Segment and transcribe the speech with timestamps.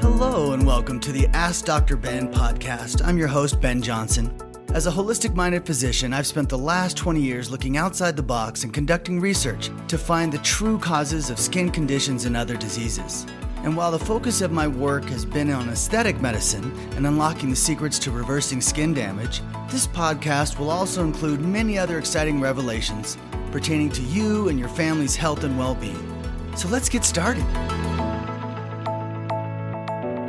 [0.00, 1.96] Hello, and welcome to the Ask Dr.
[1.96, 3.04] Ben podcast.
[3.04, 4.30] I'm your host, Ben Johnson.
[4.74, 8.62] As a holistic minded physician, I've spent the last 20 years looking outside the box
[8.62, 13.26] and conducting research to find the true causes of skin conditions and other diseases.
[13.62, 17.56] And while the focus of my work has been on aesthetic medicine and unlocking the
[17.56, 19.40] secrets to reversing skin damage,
[19.70, 23.16] this podcast will also include many other exciting revelations
[23.50, 26.12] pertaining to you and your family's health and well being.
[26.54, 27.44] So let's get started.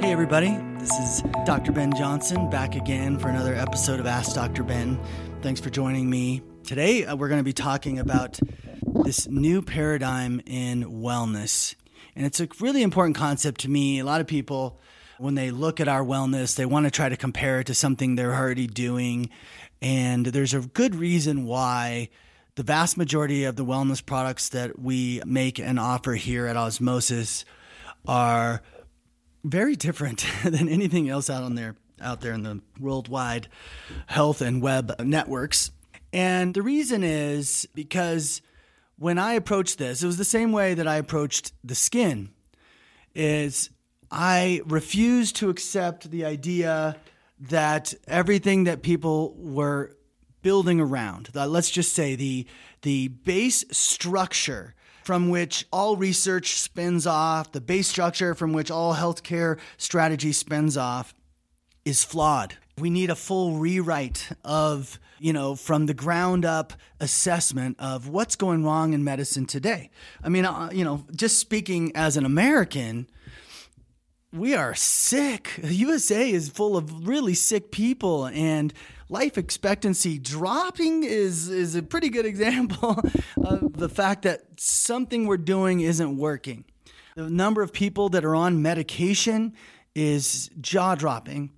[0.07, 1.73] Hey, everybody, this is Dr.
[1.73, 4.63] Ben Johnson back again for another episode of Ask Dr.
[4.63, 4.97] Ben.
[5.41, 6.41] Thanks for joining me.
[6.63, 8.39] Today, uh, we're going to be talking about
[9.03, 11.75] this new paradigm in wellness.
[12.15, 13.99] And it's a really important concept to me.
[13.99, 14.79] A lot of people,
[15.17, 18.15] when they look at our wellness, they want to try to compare it to something
[18.15, 19.29] they're already doing.
[19.81, 22.07] And there's a good reason why
[22.55, 27.43] the vast majority of the wellness products that we make and offer here at Osmosis
[28.07, 28.61] are
[29.43, 33.47] very different than anything else out on there out there in the worldwide
[34.05, 35.71] health and web networks.
[36.13, 38.41] And the reason is because
[38.97, 42.29] when I approached this, it was the same way that I approached the skin.
[43.15, 43.69] Is
[44.11, 46.97] I refused to accept the idea
[47.39, 49.95] that everything that people were
[50.41, 52.45] building around, let's just say the
[52.83, 54.75] the base structure
[55.07, 60.75] from which all research spins off, the base structure from which all healthcare strategy spins
[60.75, 61.13] off,
[61.85, 62.57] is flawed.
[62.77, 68.35] We need a full rewrite of, you know, from the ground up assessment of what's
[68.35, 69.91] going wrong in medicine today.
[70.21, 73.07] I mean, uh, you know, just speaking as an American,
[74.33, 75.57] we are sick.
[75.63, 78.73] The USA is full of really sick people and
[79.09, 83.01] life expectancy dropping is is a pretty good example
[83.43, 86.65] of the fact that something we're doing isn't working.
[87.15, 89.53] The number of people that are on medication
[89.95, 91.51] is jaw dropping.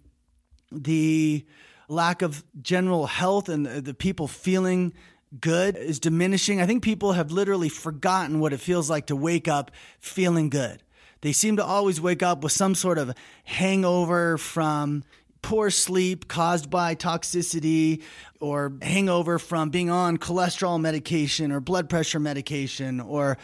[0.72, 1.46] The
[1.90, 4.94] lack of general health and the, the people feeling
[5.42, 6.62] good is diminishing.
[6.62, 10.82] I think people have literally forgotten what it feels like to wake up feeling good.
[11.22, 15.04] They seem to always wake up with some sort of hangover from
[15.42, 18.04] poor sleep caused by toxicity
[18.40, 23.38] or hangover from being on cholesterol medication or blood pressure medication or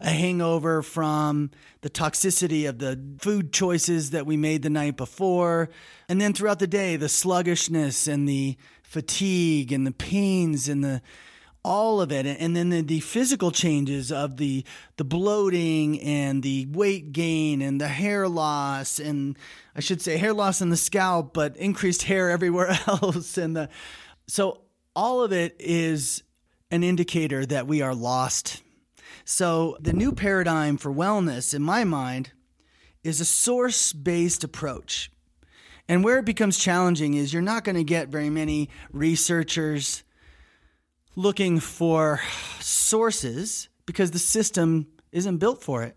[0.00, 1.50] a hangover from
[1.82, 5.68] the toxicity of the food choices that we made the night before.
[6.08, 11.02] And then throughout the day, the sluggishness and the fatigue and the pains and the
[11.64, 14.64] all of it and then the, the, physical changes of the
[14.96, 19.38] the bloating and the weight gain and the hair loss and
[19.76, 23.68] I should say hair loss in the scalp but increased hair everywhere else and the
[24.26, 24.62] so
[24.94, 26.22] all of it is
[26.70, 28.62] an indicator that we are lost.
[29.24, 32.32] So the new paradigm for wellness in my mind
[33.04, 35.10] is a source-based approach.
[35.88, 40.02] And where it becomes challenging is you're not going to get very many researchers
[41.14, 42.20] looking for
[42.60, 45.96] sources because the system isn't built for it.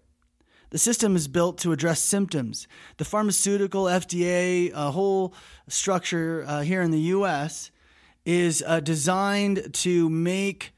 [0.72, 2.68] The system is built to address symptoms.
[2.98, 5.34] The pharmaceutical FDA, a whole
[5.70, 7.72] structure uh, here in the US,
[8.26, 10.74] is uh, designed to make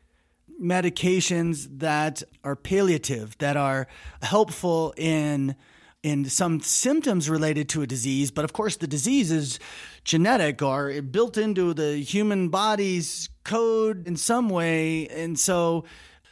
[0.62, 3.88] medications that are palliative, that are
[4.22, 5.56] helpful in
[6.04, 9.60] in some symptoms related to a disease, but of course the disease is
[10.04, 15.08] genetic or built into the human body's code in some way.
[15.08, 15.86] And so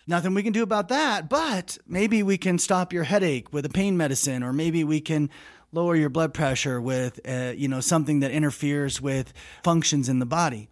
[0.07, 3.69] nothing we can do about that, but maybe we can stop your headache with a
[3.69, 5.29] pain medicine, or maybe we can
[5.71, 9.33] lower your blood pressure with, uh, you know, something that interferes with
[9.63, 10.69] functions in the body.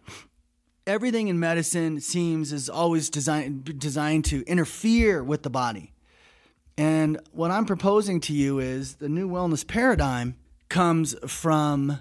[0.85, 5.92] Everything in medicine seems is always designed designed to interfere with the body.
[6.77, 10.35] And what I'm proposing to you is the new wellness paradigm
[10.69, 11.99] comes from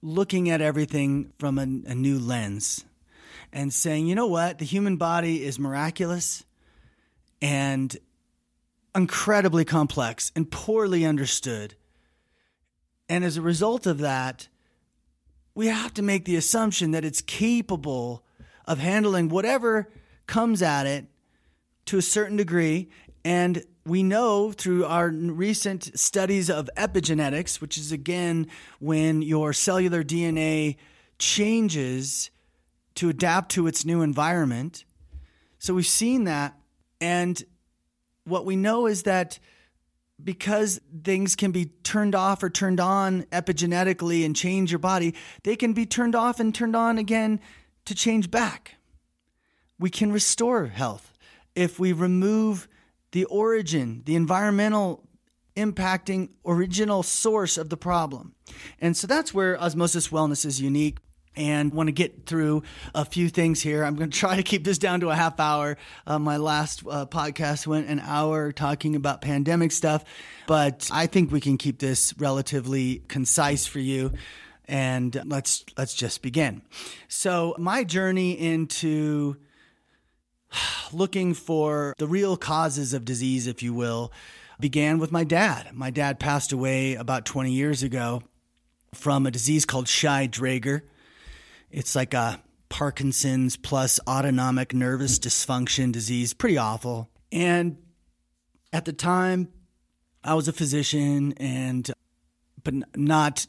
[0.00, 2.84] looking at everything from a, a, new lens
[3.52, 6.44] and saying, you know what, the human body is miraculous
[7.42, 7.96] and
[8.94, 11.74] incredibly complex and poorly understood.
[13.08, 14.46] And as a result of that,
[15.54, 18.24] we have to make the assumption that it's capable
[18.66, 19.88] of handling whatever
[20.28, 21.06] comes at it
[21.86, 22.88] to a certain degree
[23.24, 28.46] and we know through our recent studies of epigenetics, which is again
[28.80, 30.76] when your cellular DNA
[31.18, 32.30] changes
[32.94, 34.84] to adapt to its new environment.
[35.58, 36.58] So we've seen that.
[37.00, 37.42] And
[38.24, 39.38] what we know is that
[40.22, 45.56] because things can be turned off or turned on epigenetically and change your body, they
[45.56, 47.40] can be turned off and turned on again
[47.84, 48.74] to change back.
[49.78, 51.12] We can restore health
[51.54, 52.68] if we remove
[53.12, 55.08] the origin, the environmental
[55.56, 58.34] impacting original source of the problem.
[58.80, 60.98] And so that's where osmosis wellness is unique
[61.38, 62.62] and want to get through
[62.94, 63.84] a few things here.
[63.84, 65.76] I'm going to try to keep this down to a half hour.
[66.06, 70.04] Uh, my last uh, podcast went an hour talking about pandemic stuff,
[70.46, 74.12] but I think we can keep this relatively concise for you.
[74.70, 76.60] And let's let's just begin.
[77.08, 79.38] So my journey into
[80.92, 84.12] looking for the real causes of disease, if you will,
[84.60, 85.70] began with my dad.
[85.72, 88.22] My dad passed away about 20 years ago
[88.94, 90.82] from a disease called Shy-Drager.
[91.70, 97.08] It's like a Parkinson's plus autonomic nervous dysfunction disease, pretty awful.
[97.32, 97.78] And
[98.72, 99.48] at the time,
[100.24, 101.90] I was a physician and
[102.64, 103.46] but not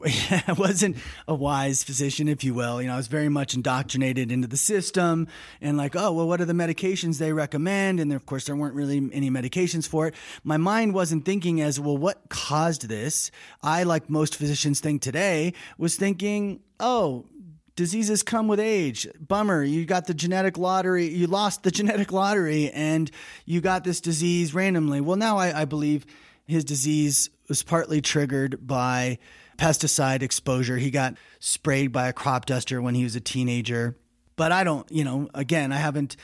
[0.00, 0.96] I wasn't
[1.26, 2.80] a wise physician, if you will.
[2.80, 5.26] You know, I was very much indoctrinated into the system
[5.60, 7.98] and like, oh, well, what are the medications they recommend?
[7.98, 10.14] And of course, there weren't really any medications for it.
[10.44, 13.32] My mind wasn't thinking as, well, what caused this?
[13.60, 17.26] I, like most physicians think today, was thinking, oh,
[17.74, 19.08] diseases come with age.
[19.20, 23.10] Bummer, you got the genetic lottery, you lost the genetic lottery and
[23.46, 25.00] you got this disease randomly.
[25.00, 26.06] Well, now I, I believe
[26.46, 29.18] his disease was partly triggered by
[29.58, 30.78] pesticide exposure.
[30.78, 33.96] He got sprayed by a crop duster when he was a teenager.
[34.36, 36.16] But I don't, you know, again, I haven't,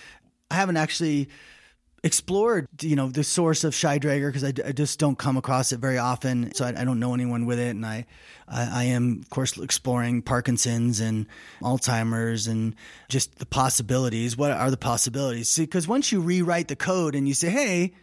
[0.51, 1.29] I haven't actually
[2.05, 5.81] explored, you know, the source of Shy-Drager because I, I, just don't come across it
[5.81, 6.55] very often.
[6.55, 7.71] So I, I don't know anyone with it.
[7.71, 8.07] And I,
[8.47, 11.27] I, I, am, of course, exploring Parkinson's and
[11.61, 12.77] Alzheimer's and
[13.09, 14.37] just the possibilities.
[14.37, 15.49] What are the possibilities?
[15.49, 17.95] See, because once you rewrite the code and you say, hey,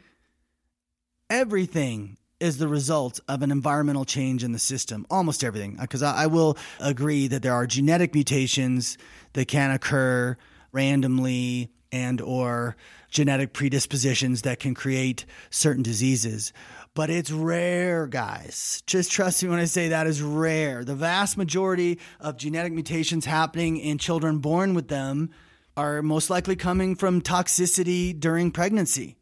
[1.30, 5.05] everything is the result of an environmental change in the system.
[5.09, 8.97] Almost everything, uh, because I, I, will agree that there are genetic mutations
[9.33, 10.35] that can occur
[10.71, 12.75] randomly and or
[13.09, 16.51] genetic predispositions that can create certain diseases.
[16.93, 18.81] But it's rare, guys.
[18.88, 20.83] Just trust me when I say that is rare.
[20.83, 25.29] The vast majority of genetic mutations happening in children born with them
[25.77, 29.17] are most likely coming from toxicity during pregnancy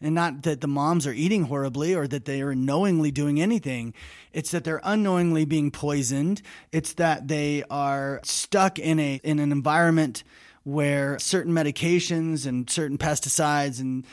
[0.00, 3.94] and not that the moms are eating horribly or that they are knowingly doing anything.
[4.32, 6.42] It's that they're unknowingly being poisoned.
[6.72, 10.22] It's that they are stuck in a in an environment
[10.64, 14.04] where certain medications and certain pesticides and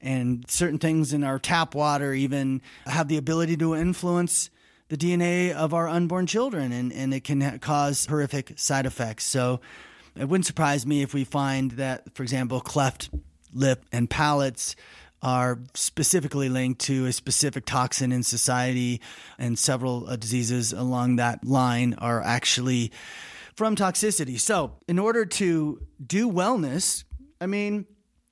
[0.00, 4.50] and certain things in our tap water even have the ability to influence
[4.88, 9.24] the DNA of our unborn children and, and it can cause horrific side effects.
[9.24, 9.60] So
[10.14, 13.08] it wouldn't surprise me if we find that, for example, cleft
[13.54, 14.76] lip and palates
[15.24, 19.00] are specifically linked to a specific toxin in society,
[19.38, 22.92] and several uh, diseases along that line are actually
[23.56, 24.38] from toxicity.
[24.38, 27.04] So, in order to do wellness,
[27.40, 27.86] I mean,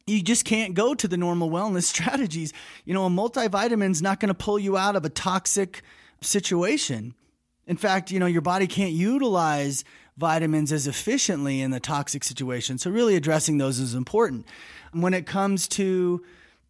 [0.07, 2.53] you just can't go to the normal wellness strategies.
[2.85, 5.83] You know, a multivitamin's not going to pull you out of a toxic
[6.21, 7.15] situation.
[7.67, 9.83] In fact, you know, your body can't utilize
[10.19, 12.77] vitamins as efficiently in the toxic situation.
[12.77, 14.45] So, really addressing those is important.
[14.93, 16.23] When it comes to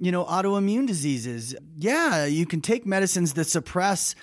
[0.03, 1.55] you know, autoimmune diseases.
[1.79, 4.17] Yeah, you can take medicines that suppress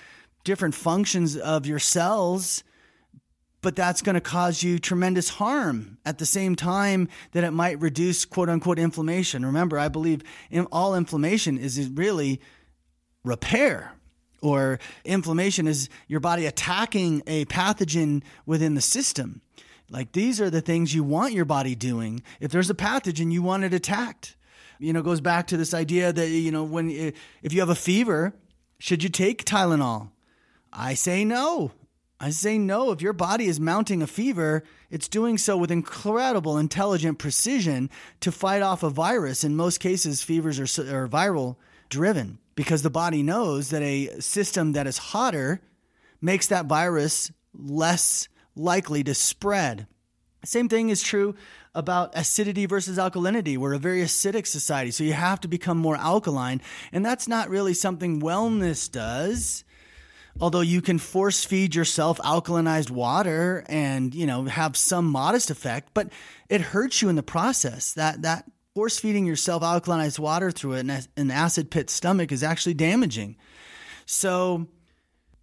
[0.44, 2.62] different functions of your cells,
[3.62, 7.80] but that's going to cause you tremendous harm at the same time that it might
[7.80, 9.46] reduce quote unquote inflammation.
[9.46, 12.42] Remember, I believe in all inflammation is really
[13.24, 13.94] repair
[14.42, 19.40] or inflammation is your body attacking a pathogen within the system.
[19.88, 22.22] Like these are the things you want your body doing.
[22.38, 24.36] If there's a pathogen, you want it attacked
[24.80, 26.90] you know, goes back to this idea that, you know, when,
[27.42, 28.34] if you have a fever,
[28.78, 30.10] should you take Tylenol?
[30.72, 31.72] I say no.
[32.18, 32.90] I say no.
[32.90, 38.32] If your body is mounting a fever, it's doing so with incredible intelligent precision to
[38.32, 39.44] fight off a virus.
[39.44, 41.56] In most cases, fevers are, are viral
[41.90, 45.60] driven because the body knows that a system that is hotter
[46.22, 49.86] makes that virus less likely to spread.
[50.44, 51.34] Same thing is true
[51.74, 53.56] about acidity versus alkalinity.
[53.56, 56.62] We're a very acidic society, so you have to become more alkaline.
[56.92, 59.64] And that's not really something wellness does.
[60.40, 65.90] Although you can force feed yourself alkalinized water and, you know, have some modest effect,
[65.92, 66.10] but
[66.48, 67.92] it hurts you in the process.
[67.92, 73.36] That that force feeding yourself alkalinized water through an acid pit stomach is actually damaging.
[74.06, 74.68] So,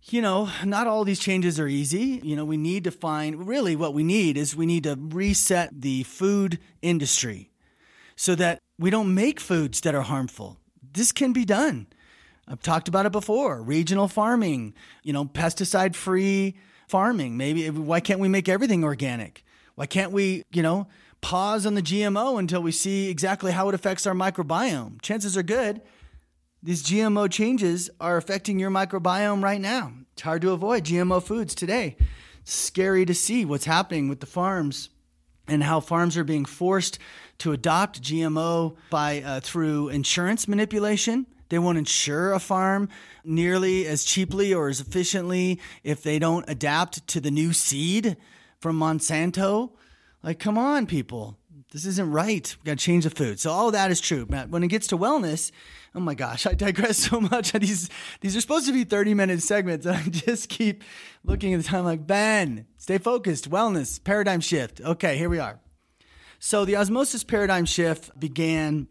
[0.10, 2.22] you know, not all these changes are easy.
[2.24, 5.82] You know, we need to find really what we need is we need to reset
[5.82, 7.52] the food industry
[8.16, 10.58] so that we don't make foods that are harmful.
[10.94, 11.88] This can be done.
[12.48, 14.74] I've talked about it before regional farming,
[15.04, 16.56] you know, pesticide free
[16.88, 17.36] farming.
[17.36, 19.44] Maybe why can't we make everything organic?
[19.76, 20.88] Why can't we, you know,
[21.20, 25.02] pause on the GMO until we see exactly how it affects our microbiome?
[25.02, 25.82] Chances are good
[26.68, 29.94] these GMO changes are affecting your microbiome right now.
[30.12, 31.96] It's hard to avoid GMO foods today.
[32.42, 34.90] It's scary to see what's happening with the farms
[35.48, 37.00] and how farms are being forced
[37.38, 41.26] to adopt GMO by uh, through insurance manipulation.
[41.48, 42.90] They won't insure a farm
[43.24, 48.18] nearly as cheaply or as efficiently if they don't adapt to the new seed
[48.60, 49.72] from Monsanto.
[50.22, 51.38] Like, come on, people.
[51.72, 52.56] This isn't right.
[52.60, 53.40] We got to change the food.
[53.40, 54.26] So all that is true.
[54.26, 55.52] But when it gets to wellness,
[55.94, 57.52] oh my gosh, I digress so much.
[57.58, 57.90] These
[58.22, 59.86] these are supposed to be 30 minute segments.
[59.86, 60.84] And I just keep
[61.24, 63.50] looking at the time like, Ben, stay focused.
[63.50, 64.80] Wellness, paradigm shift.
[64.82, 65.60] Okay, here we are.
[66.40, 68.88] So the osmosis paradigm shift began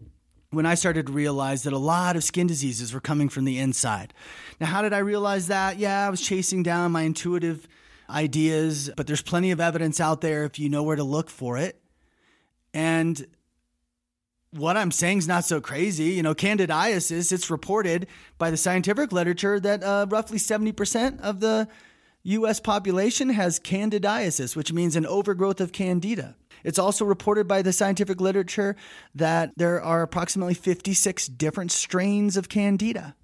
[0.51, 3.59] when I started to realize that a lot of skin diseases were coming from the
[3.59, 4.13] inside.
[4.61, 5.79] Now, how did I realize that?
[5.79, 7.67] Yeah, I was chasing down my intuitive
[8.11, 11.57] ideas, but there's plenty of evidence out there if you know where to look for
[11.57, 11.81] it.
[12.77, 13.27] And
[14.51, 16.11] what I'm saying is not so crazy.
[16.11, 18.07] You know, candidiasis, it's reported
[18.37, 21.69] by the scientific literature that uh, roughly 70% of the
[22.25, 26.37] US population has candidiasis, which means an overgrowth of candida.
[26.65, 28.77] It's also reported by the scientific literature
[29.15, 33.17] that there are approximately 56 different strains of candida.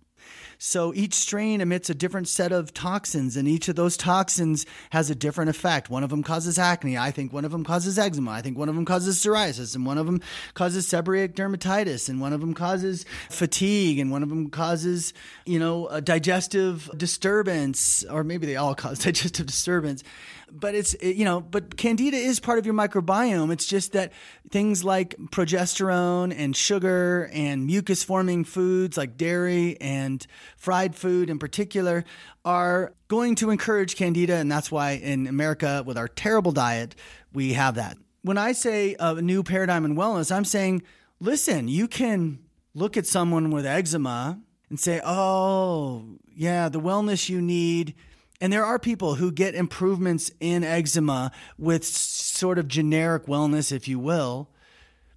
[0.65, 5.11] So each strain emits a different set of toxins, and each of those toxins has
[5.11, 5.91] a different effect.
[5.91, 6.97] One of them causes acne.
[6.97, 8.31] I think one of them causes eczema.
[8.31, 10.21] I think one of them causes psoriasis, and one of them
[10.55, 15.13] causes seborrheic dermatitis, and one of them causes fatigue, and one of them causes,
[15.47, 20.05] you know, a digestive disturbance, or maybe they all cause digestive disturbance
[20.53, 23.53] but it's you know but candida is part of your microbiome.
[23.53, 24.13] It's just that
[24.51, 30.25] things like progesterone and sugar and mucus forming foods like dairy and
[30.57, 32.05] fried food in particular
[32.45, 36.95] are going to encourage candida and that's why in america with our terrible diet
[37.33, 37.97] we have that.
[38.23, 40.83] When i say a new paradigm in wellness i'm saying
[41.21, 42.41] listen you can
[42.75, 46.05] look at someone with eczema and say oh
[46.35, 47.95] yeah the wellness you need
[48.43, 53.87] and there are people who get improvements in eczema with sort of generic wellness, if
[53.87, 54.51] you will,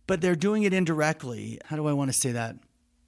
[0.06, 1.60] but they're doing it indirectly.
[1.66, 2.56] How do I want to say that?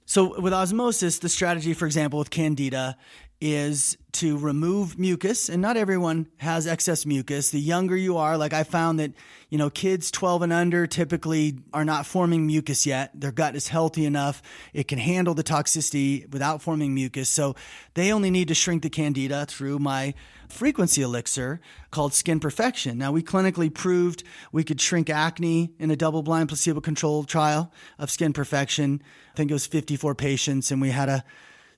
[0.06, 2.96] So, with osmosis, the strategy, for example, with candida
[3.40, 7.50] is to remove mucus and not everyone has excess mucus.
[7.50, 9.12] The younger you are like i found that
[9.48, 13.12] you know kids 12 and under typically are not forming mucus yet.
[13.14, 14.42] Their gut is healthy enough.
[14.72, 17.28] It can handle the toxicity without forming mucus.
[17.28, 17.54] So
[17.94, 20.14] they only need to shrink the candida through my
[20.48, 21.60] frequency elixir
[21.92, 22.98] called skin perfection.
[22.98, 27.72] Now we clinically proved we could shrink acne in a double blind placebo controlled trial
[27.98, 29.00] of skin perfection.
[29.32, 31.24] I think it was 54 patients and we had a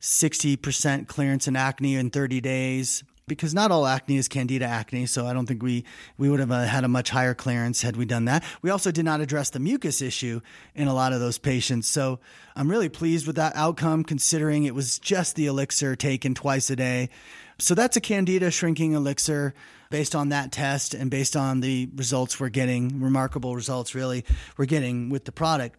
[0.00, 5.24] 60% clearance in acne in 30 days because not all acne is candida acne so
[5.24, 5.84] i don't think we
[6.18, 8.42] we would have uh, had a much higher clearance had we done that.
[8.60, 10.40] We also did not address the mucus issue
[10.74, 12.18] in a lot of those patients so
[12.56, 16.76] i'm really pleased with that outcome considering it was just the elixir taken twice a
[16.76, 17.08] day.
[17.58, 19.54] So that's a candida shrinking elixir
[19.90, 24.24] based on that test and based on the results we're getting remarkable results really
[24.56, 25.78] we're getting with the product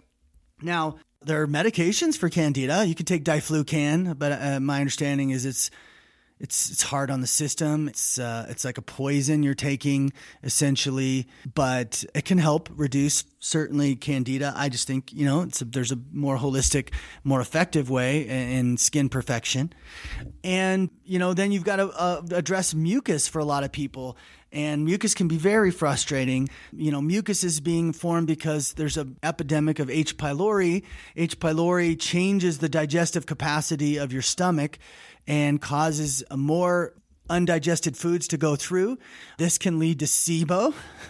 [0.61, 2.85] now there are medications for candida.
[2.85, 5.69] You can take diflucan, but uh, my understanding is it's
[6.39, 7.87] it's it's hard on the system.
[7.87, 13.95] It's uh, it's like a poison you're taking essentially, but it can help reduce certainly
[13.95, 14.51] candida.
[14.55, 19.07] I just think you know a, there's a more holistic, more effective way in skin
[19.07, 19.71] perfection,
[20.43, 24.17] and you know then you've got to uh, address mucus for a lot of people
[24.51, 26.50] and mucus can be very frustrating.
[26.74, 30.17] You know, mucus is being formed because there's an epidemic of H.
[30.17, 30.84] pylori.
[31.15, 31.39] H.
[31.39, 34.77] pylori changes the digestive capacity of your stomach
[35.25, 36.93] and causes more
[37.29, 38.98] undigested foods to go through.
[39.38, 40.74] This can lead to SIBO.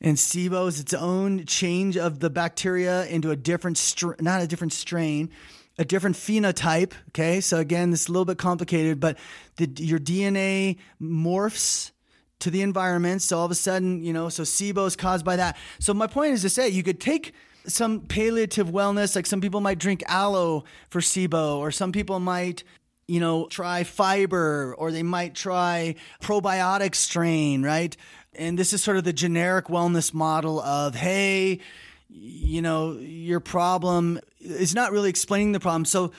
[0.00, 4.48] and SIBO is its own change of the bacteria into a different, str- not a
[4.48, 5.30] different strain,
[5.78, 6.92] a different phenotype.
[7.10, 9.16] Okay, so again, this is a little bit complicated, but
[9.58, 11.92] the, your DNA morphs
[12.40, 13.22] to the environment.
[13.22, 15.56] So all of a sudden, you know, so SIBO is caused by that.
[15.78, 17.32] So my point is to say you could take
[17.66, 22.62] some palliative wellness, like some people might drink aloe for SIBO, or some people might,
[23.08, 27.96] you know, try fiber, or they might try probiotic strain, right?
[28.34, 31.60] And this is sort of the generic wellness model of, hey,
[32.08, 35.84] you know, your problem is not really explaining the problem.
[35.84, 36.12] So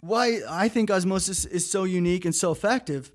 [0.00, 3.10] why I think osmosis is so unique and so effective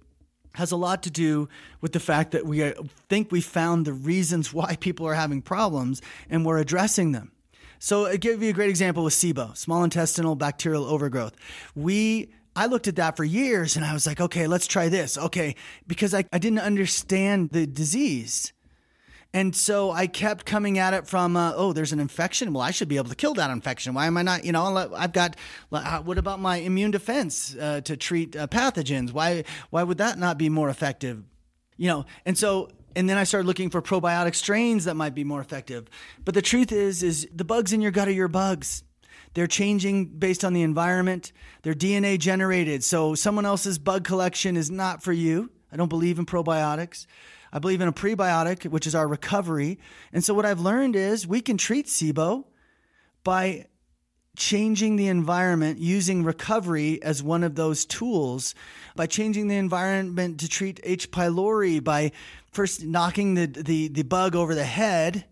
[0.56, 1.48] has a lot to do
[1.82, 2.74] with the fact that we uh,
[3.08, 7.32] think we found the reasons why people are having problems and we're addressing them.
[7.82, 11.36] So, I give you a great example with SIBO, small intestinal bacterial overgrowth.
[11.76, 15.18] We I looked at that for years and I was like, okay, let's try this.
[15.18, 15.56] Okay,
[15.88, 18.52] because I, I didn't understand the disease.
[19.34, 22.52] And so I kept coming at it from, uh, oh, there's an infection.
[22.52, 23.94] Well, I should be able to kill that infection.
[23.94, 24.44] Why am I not?
[24.44, 25.36] You know, I've got.
[25.70, 29.12] What about my immune defense uh, to treat uh, pathogens?
[29.12, 29.44] Why?
[29.70, 31.24] Why would that not be more effective?
[31.78, 35.24] You know, and so and then I started looking for probiotic strains that might be
[35.24, 35.88] more effective.
[36.26, 38.84] But the truth is, is the bugs in your gut are your bugs.
[39.36, 41.32] They're changing based on the environment.
[41.62, 42.84] They're DNA generated.
[42.84, 45.52] So someone else's bug collection is not for you.
[45.72, 47.06] I don't believe in probiotics.
[47.52, 49.80] I believe in a prebiotic, which is our recovery.
[50.14, 52.46] And so what I've learned is we can treat SIBO
[53.24, 53.66] by
[54.38, 58.56] changing the environment using recovery as one of those tools
[58.96, 61.12] by changing the environment to treat H.
[61.12, 62.12] pylori by
[62.52, 65.26] first knocking the, the, the bug over the head.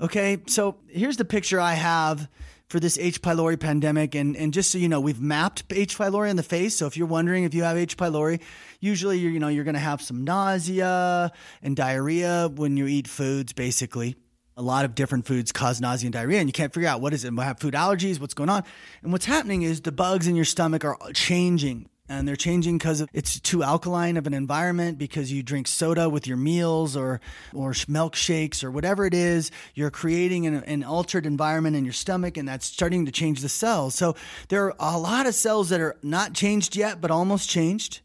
[0.00, 2.28] Okay, so here's the picture I have
[2.70, 3.20] for this H.
[3.20, 4.14] pylori pandemic.
[4.14, 5.98] And, and just so you know, we've mapped H.
[5.98, 6.76] pylori in the face.
[6.76, 7.96] So if you're wondering if you have H.
[7.96, 8.40] pylori,
[8.78, 13.08] usually you're, you know, you're going to have some nausea and diarrhea when you eat
[13.08, 14.16] foods, basically.
[14.56, 17.12] A lot of different foods cause nausea and diarrhea, and you can't figure out what
[17.12, 17.34] is it.
[17.34, 18.62] We have food allergies, what's going on.
[19.02, 23.06] And what's happening is the bugs in your stomach are changing and they're changing because
[23.12, 27.20] it's too alkaline of an environment because you drink soda with your meals or
[27.54, 29.52] or milkshakes or whatever it is.
[29.74, 33.48] You're creating an, an, altered environment in your stomach and that's starting to change the
[33.48, 33.94] cells.
[33.94, 34.16] So
[34.48, 38.00] there are a lot of cells that are not changed yet but almost changed.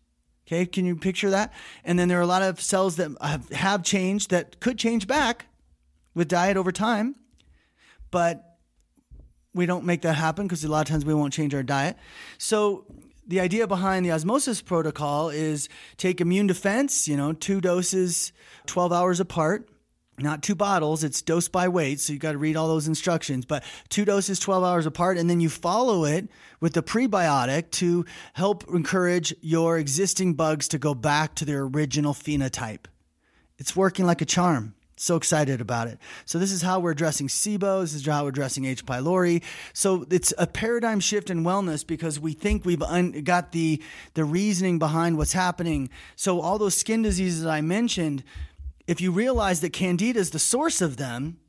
[0.48, 1.52] Okay can you picture that?
[1.84, 5.08] And then there are a lot of cells that have, have changed that could change
[5.08, 5.48] back
[6.14, 7.16] with diet over time
[8.12, 8.56] but
[9.56, 11.96] we don't make that happen because a lot of times we won't change our diet.
[12.38, 12.86] So
[13.28, 15.68] the idea behind the osmosis protocol is
[15.98, 18.32] take immune defense, you know, two doses
[18.68, 19.70] 12 hours apart.
[20.18, 22.00] Not two bottles, it's dose by weight.
[22.00, 25.18] So you got to read all those instructions, but two doses 12 hours apart.
[25.18, 26.30] And then you follow it
[26.62, 32.14] with the prebiotic to help encourage your existing bugs to go back to their original
[32.14, 32.86] phenotype.
[33.58, 34.76] It's working like a charm.
[34.98, 36.00] So excited about it.
[36.24, 37.82] So this is how we're addressing SIBO.
[37.82, 38.86] This is how we're addressing H.
[38.86, 39.44] pylori.
[39.74, 43.82] So it's a paradigm shift in wellness because we think we've un- got the
[44.14, 45.90] the reasoning behind what's happening.
[46.16, 48.24] So all those skin diseases that I mentioned,
[48.88, 51.40] if you realize that candida is the source of them,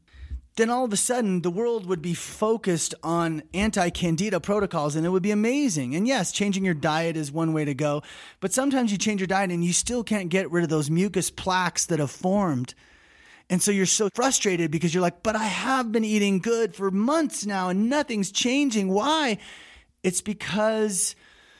[0.57, 5.11] then all of a sudden the world would be focused on anti-candida protocols and it
[5.11, 5.95] would be amazing.
[5.95, 8.03] And yes, changing your diet is one way to go,
[8.41, 11.31] but sometimes you change your diet and you still can't get rid of those mucus
[11.31, 12.75] plaques that have formed
[13.49, 16.91] and so you're so frustrated because you're like, but I have been eating good for
[16.91, 18.89] months now and nothing's changing.
[18.89, 19.39] Why?
[20.03, 21.15] It's because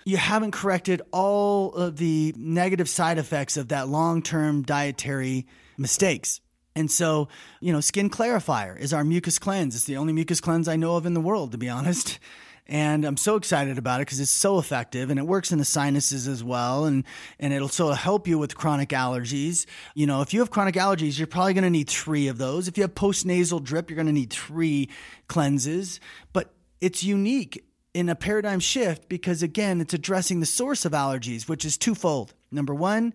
[0.05, 5.47] you haven't corrected all of the negative side effects of that long term dietary
[5.79, 6.41] mistakes.
[6.75, 7.29] And so,
[7.61, 9.75] you know, Skin Clarifier is our mucus cleanse.
[9.75, 12.19] It's the only mucus cleanse I know of in the world, to be honest.
[12.69, 15.65] And I'm so excited about it because it's so effective and it works in the
[15.65, 16.85] sinuses as well.
[16.85, 17.05] And,
[17.39, 19.67] and it'll of help you with chronic allergies.
[19.95, 22.67] You know, if you have chronic allergies, you're probably going to need three of those.
[22.67, 24.91] If you have postnasal drip, you're going to need three
[25.29, 26.01] cleanses.
[26.33, 31.49] But it's unique in a paradigm shift because, again, it's addressing the source of allergies,
[31.49, 32.35] which is twofold.
[32.51, 33.15] Number one,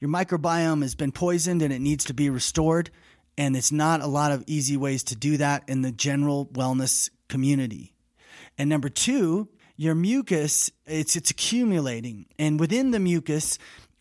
[0.00, 2.90] your microbiome has been poisoned and it needs to be restored.
[3.36, 7.10] And it's not a lot of easy ways to do that in the general wellness
[7.28, 7.92] community.
[8.58, 12.26] And number two, your mucus, it's, it's accumulating.
[12.38, 13.58] And within the mucus,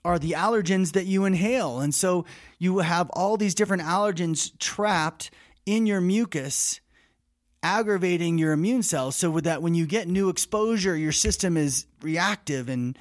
[0.07, 1.81] are the allergens that you inhale.
[1.81, 2.25] And so
[2.59, 5.31] you have all these different allergens trapped
[5.65, 6.79] in your mucus,
[7.61, 9.17] aggravating your immune cells.
[9.17, 12.97] So with that, when you get new exposure, your system is reactive and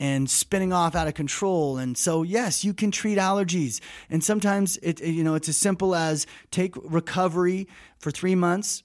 [0.00, 1.76] and spinning off out of control.
[1.76, 3.80] And so, yes, you can treat allergies.
[4.08, 7.66] And sometimes it, you know, it's as simple as take recovery
[7.98, 8.84] for three months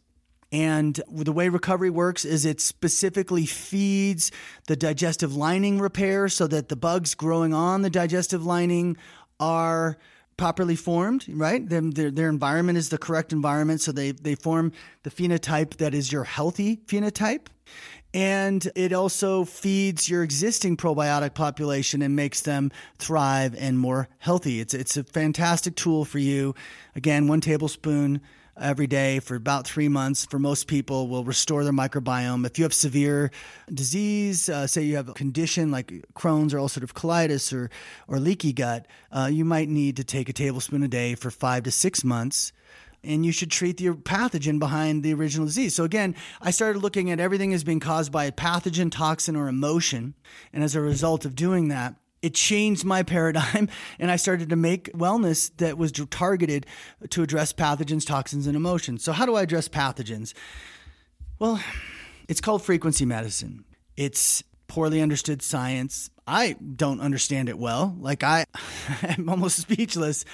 [0.53, 4.31] and the way recovery works is it specifically feeds
[4.67, 8.95] the digestive lining repair so that the bugs growing on the digestive lining
[9.39, 9.97] are
[10.37, 11.67] properly formed, right?
[11.67, 13.81] Their, their, their, environment is the correct environment.
[13.81, 17.47] So they, they form the phenotype that is your healthy phenotype.
[18.13, 24.59] And it also feeds your existing probiotic population and makes them thrive and more healthy.
[24.59, 26.53] It's, it's a fantastic tool for you.
[26.95, 28.21] Again, one tablespoon
[28.59, 32.45] every day for about three months for most people will restore their microbiome.
[32.45, 33.31] If you have severe
[33.73, 37.69] disease, uh, say you have a condition like Crohn's or ulcerative colitis or,
[38.07, 41.63] or leaky gut, uh, you might need to take a tablespoon a day for five
[41.63, 42.51] to six months.
[43.05, 45.75] And you should treat the pathogen behind the original disease.
[45.75, 49.49] So, again, I started looking at everything as being caused by a pathogen, toxin, or
[49.49, 50.13] emotion.
[50.53, 54.55] And as a result of doing that, it changed my paradigm and I started to
[54.55, 56.65] make wellness that was targeted
[57.11, 59.03] to address pathogens, toxins, and emotions.
[59.03, 60.33] So, how do I address pathogens?
[61.37, 61.61] Well,
[62.27, 63.65] it's called frequency medicine.
[63.97, 66.09] It's poorly understood science.
[66.25, 67.95] I don't understand it well.
[67.99, 68.45] Like I
[69.03, 70.25] I'm almost speechless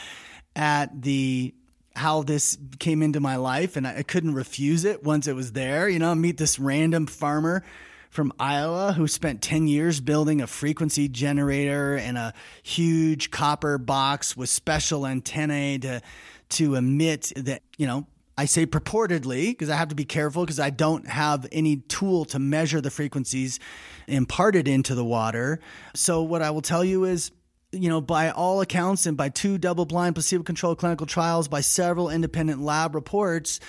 [0.56, 1.54] at the
[1.96, 5.90] how this came into my life and I, couldn't refuse it once it was there.
[5.90, 7.66] You know, meet this random farmer
[8.10, 14.36] from Iowa who spent 10 years building a frequency generator and a huge copper box
[14.36, 16.02] with special antennae to
[16.50, 20.60] to emit that, you know, I say purportedly because I have to be careful because
[20.60, 23.60] I don't have any tool to measure the frequencies
[24.08, 25.60] imparted into the water.
[25.94, 27.32] So what I will tell you is
[27.72, 31.62] you know, by all accounts and by two double blind placebo controlled clinical trials, by
[31.62, 33.60] several independent lab reports,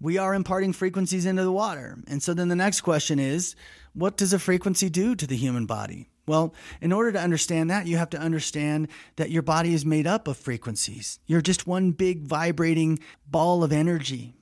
[0.00, 1.96] we are imparting frequencies into the water.
[2.06, 3.56] And so then the next question is
[3.94, 6.08] what does a frequency do to the human body?
[6.28, 10.06] Well, in order to understand that, you have to understand that your body is made
[10.06, 11.20] up of frequencies.
[11.26, 12.98] You're just one big vibrating
[13.30, 14.34] ball of energy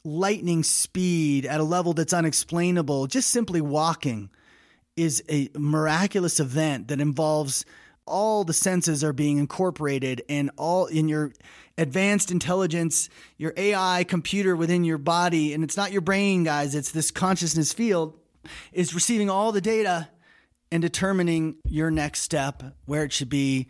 [0.03, 3.07] lightning speed at a level that's unexplainable.
[3.07, 4.29] Just simply walking
[4.95, 7.65] is a miraculous event that involves
[8.05, 11.31] all the senses are being incorporated and all in your
[11.77, 13.07] advanced intelligence,
[13.37, 17.71] your AI computer within your body, and it's not your brain, guys, it's this consciousness
[17.71, 18.17] field,
[18.73, 20.09] is receiving all the data
[20.71, 23.67] and determining your next step, where it should be,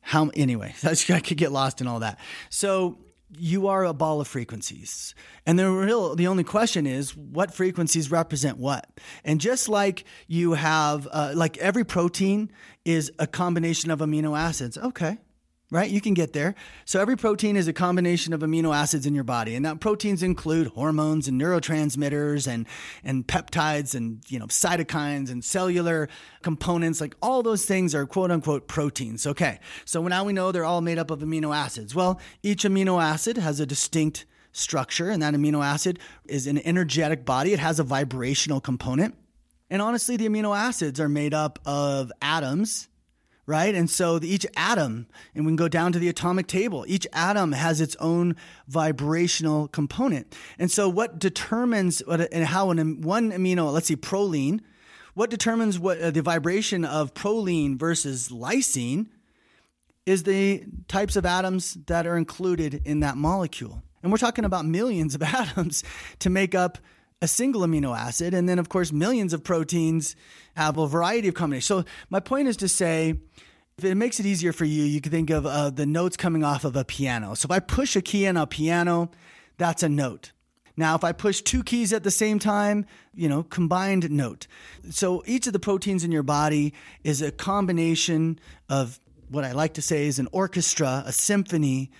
[0.00, 2.18] how anyway, I could get lost in all that.
[2.50, 2.98] So
[3.36, 5.14] you are a ball of frequencies.
[5.46, 8.88] And the real the only question is what frequencies represent what.
[9.24, 12.50] And just like you have uh, like every protein
[12.84, 14.78] is a combination of amino acids.
[14.78, 15.18] Okay
[15.70, 15.90] right?
[15.90, 16.54] You can get there.
[16.84, 19.54] So every protein is a combination of amino acids in your body.
[19.54, 22.66] And that proteins include hormones and neurotransmitters and,
[23.04, 26.08] and peptides and, you know, cytokines and cellular
[26.42, 27.00] components.
[27.00, 29.26] Like all those things are quote unquote proteins.
[29.26, 29.60] Okay.
[29.84, 31.94] So now we know they're all made up of amino acids.
[31.94, 37.26] Well, each amino acid has a distinct structure and that amino acid is an energetic
[37.26, 37.52] body.
[37.52, 39.14] It has a vibrational component.
[39.70, 42.88] And honestly, the amino acids are made up of atoms
[43.48, 43.74] right?
[43.74, 47.06] And so the, each atom, and we can go down to the atomic table, each
[47.14, 48.36] atom has its own
[48.68, 50.36] vibrational component.
[50.58, 54.60] And so what determines what, and how an, one amino, let's see, proline,
[55.14, 59.06] what determines what uh, the vibration of proline versus lysine
[60.04, 63.82] is the types of atoms that are included in that molecule.
[64.02, 65.84] And we're talking about millions of atoms
[66.18, 66.76] to make up
[67.20, 68.34] a single amino acid.
[68.34, 70.16] And then, of course, millions of proteins
[70.56, 71.66] have a variety of combinations.
[71.66, 73.14] So, my point is to say,
[73.76, 76.44] if it makes it easier for you, you can think of uh, the notes coming
[76.44, 77.34] off of a piano.
[77.34, 79.10] So, if I push a key on a piano,
[79.56, 80.32] that's a note.
[80.78, 84.46] Now, if I push two keys at the same time, you know, combined note.
[84.90, 89.74] So each of the proteins in your body is a combination of what I like
[89.74, 91.90] to say is an orchestra, a symphony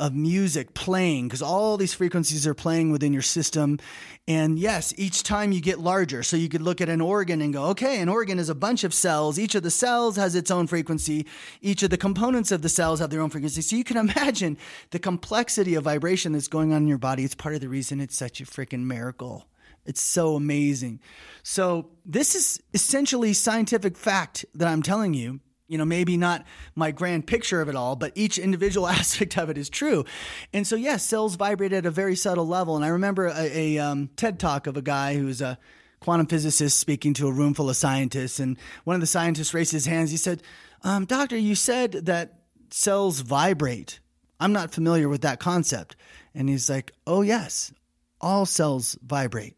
[0.00, 3.78] of music playing because all these frequencies are playing within your system.
[4.26, 6.22] And yes, each time you get larger.
[6.22, 8.82] So you could look at an organ and go, okay, an organ is a bunch
[8.82, 9.38] of cells.
[9.38, 11.26] Each of the cells has its own frequency.
[11.60, 13.60] Each of the components of the cells have their own frequency.
[13.60, 14.56] So you can imagine
[14.90, 17.24] the complexity of vibration that's going on in your body.
[17.24, 19.46] It's part of the reason it's such a freaking miracle.
[19.84, 21.00] It's so amazing.
[21.42, 26.90] So, this is essentially scientific fact that I'm telling you you know, maybe not my
[26.90, 30.04] grand picture of it all, but each individual aspect of it is true.
[30.52, 32.74] And so, yes, cells vibrate at a very subtle level.
[32.74, 35.58] And I remember a, a um, TED talk of a guy who's a
[36.00, 39.70] quantum physicist speaking to a room full of scientists, and one of the scientists raised
[39.70, 40.10] his hands.
[40.10, 40.42] He said,
[40.82, 44.00] um, "Doctor, you said that cells vibrate.
[44.40, 45.94] I'm not familiar with that concept."
[46.34, 47.72] And he's like, "Oh yes,
[48.20, 49.56] all cells vibrate."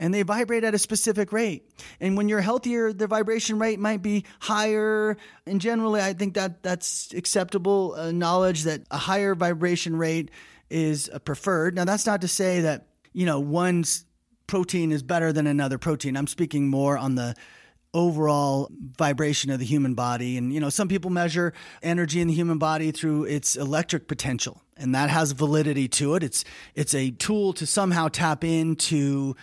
[0.00, 1.70] And they vibrate at a specific rate.
[2.00, 5.16] And when you're healthier, the vibration rate might be higher.
[5.46, 10.30] And generally, I think that that's acceptable uh, knowledge that a higher vibration rate
[10.70, 11.76] is uh, preferred.
[11.76, 14.06] Now, that's not to say that, you know, one's
[14.46, 16.16] protein is better than another protein.
[16.16, 17.36] I'm speaking more on the
[17.92, 20.38] overall vibration of the human body.
[20.38, 24.62] And, you know, some people measure energy in the human body through its electric potential,
[24.76, 26.22] and that has validity to it.
[26.22, 29.34] It's, it's a tool to somehow tap into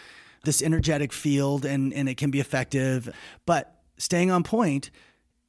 [0.44, 3.14] this energetic field and, and it can be effective.
[3.46, 4.92] But staying on point,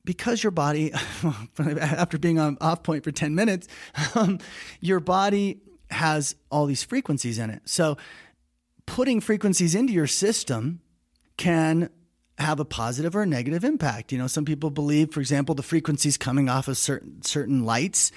[0.04, 0.92] because your body,
[1.58, 3.68] after being on off point for 10 minutes,
[4.14, 4.38] um,
[4.80, 7.62] your body has all these frequencies in it.
[7.66, 7.96] So
[8.86, 10.80] putting frequencies into your system
[11.36, 11.90] can
[12.38, 14.12] have a positive or a negative impact.
[14.12, 18.12] You know, some people believe, for example, the frequencies coming off of certain certain lights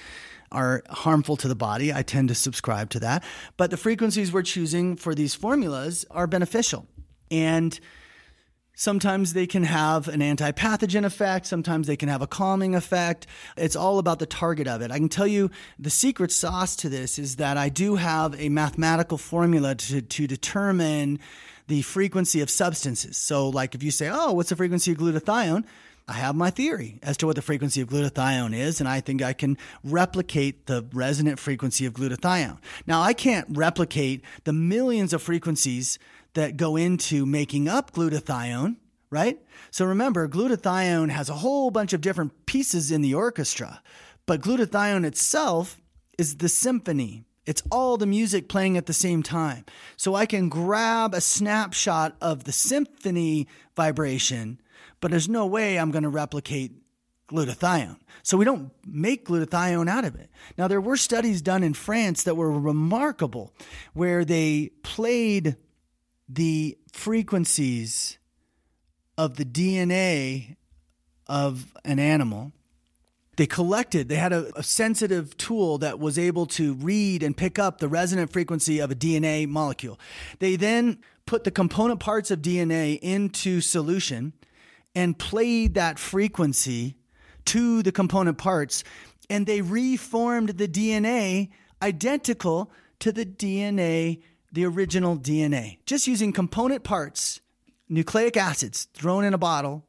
[0.52, 1.92] are harmful to the body.
[1.92, 3.24] I tend to subscribe to that.
[3.56, 6.86] But the frequencies we're choosing for these formulas are beneficial.
[7.30, 7.78] And
[8.74, 11.46] Sometimes they can have an anti pathogen effect.
[11.46, 13.26] Sometimes they can have a calming effect.
[13.56, 14.90] It's all about the target of it.
[14.90, 18.48] I can tell you the secret sauce to this is that I do have a
[18.48, 21.18] mathematical formula to, to determine
[21.68, 23.16] the frequency of substances.
[23.18, 25.64] So, like if you say, oh, what's the frequency of glutathione?
[26.12, 29.22] I have my theory as to what the frequency of glutathione is, and I think
[29.22, 32.58] I can replicate the resonant frequency of glutathione.
[32.86, 35.98] Now, I can't replicate the millions of frequencies
[36.34, 38.76] that go into making up glutathione,
[39.08, 39.40] right?
[39.70, 43.80] So remember, glutathione has a whole bunch of different pieces in the orchestra,
[44.26, 45.80] but glutathione itself
[46.18, 47.24] is the symphony.
[47.46, 49.64] It's all the music playing at the same time.
[49.96, 54.60] So I can grab a snapshot of the symphony vibration
[55.02, 56.72] but there's no way I'm going to replicate
[57.28, 57.98] glutathione.
[58.22, 60.30] So we don't make glutathione out of it.
[60.56, 63.52] Now, there were studies done in France that were remarkable
[63.92, 65.56] where they played
[66.28, 68.16] the frequencies
[69.18, 70.56] of the DNA
[71.26, 72.52] of an animal.
[73.36, 77.58] They collected, they had a, a, sensitive tool that was able to read and pick
[77.58, 79.98] up the resonant frequency of a DNA molecule.
[80.38, 84.34] They then put the component parts of DNA into solution
[84.94, 86.96] and played that frequency
[87.46, 88.84] to the component parts,
[89.30, 91.50] and they reformed the DNA
[91.80, 97.40] identical to the DNA, the original DNA, just using component parts,
[97.88, 99.84] nucleic acids thrown in a bottle,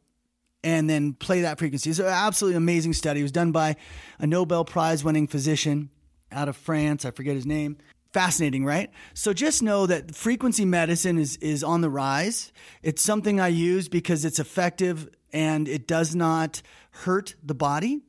[0.64, 1.90] and then play that frequency.
[1.90, 3.20] It's an absolutely amazing study.
[3.20, 3.76] It was done by
[4.18, 5.90] a Nobel Prize winning physician
[6.32, 7.06] out of France.
[7.06, 7.78] I forget his name
[8.14, 8.92] fascinating, right?
[9.14, 12.54] So just know that frequency medicine is is on the rise.
[12.82, 18.02] It's something I use because it's effective and it does not hurt the body.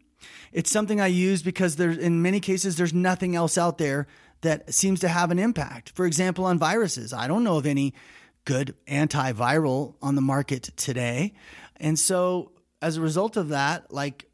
[0.53, 4.07] It's something I use because there's in many cases there's nothing else out there
[4.43, 5.93] that seems to have an impact.
[5.95, 7.95] For example, on viruses, I don't know of any
[8.45, 11.33] good antiviral on the market today.
[11.77, 14.29] And so as a result of that, like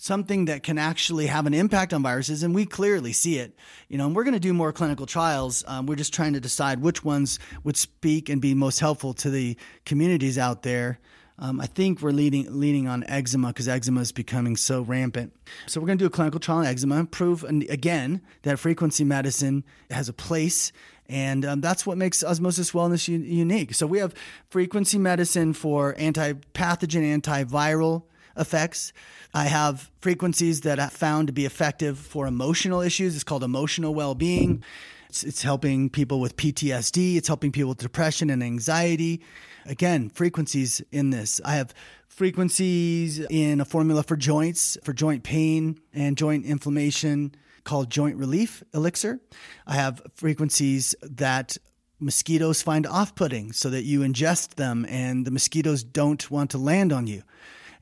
[0.00, 3.54] something that can actually have an impact on viruses, and we clearly see it.
[3.88, 5.62] You know, and we're going to do more clinical trials.
[5.66, 9.30] Um, we're just trying to decide which ones would speak and be most helpful to
[9.30, 10.98] the communities out there.
[11.38, 15.34] Um, I think we're leading leaning on eczema because eczema is becoming so rampant.
[15.66, 19.64] So we're going to do a clinical trial on eczema, prove again that frequency medicine
[19.90, 20.72] has a place,
[21.08, 23.74] and um, that's what makes Osmosis Wellness u- unique.
[23.74, 24.14] So we have
[24.48, 28.04] frequency medicine for anti-pathogen, antiviral
[28.40, 28.92] effects.
[29.32, 33.14] I have frequencies that I found to be effective for emotional issues.
[33.14, 34.64] It's called emotional well being.
[35.08, 39.20] It's, it's, helping people with PTSD, it's helping people with depression and anxiety.
[39.66, 41.40] Again, frequencies in this.
[41.44, 41.74] I have
[42.06, 48.62] frequencies in a formula for joints, for joint pain and joint inflammation called Joint Relief
[48.72, 49.20] Elixir.
[49.66, 51.56] I have frequencies that
[51.98, 56.58] mosquitoes find off putting so that you ingest them and the mosquitoes don't want to
[56.58, 57.22] land on you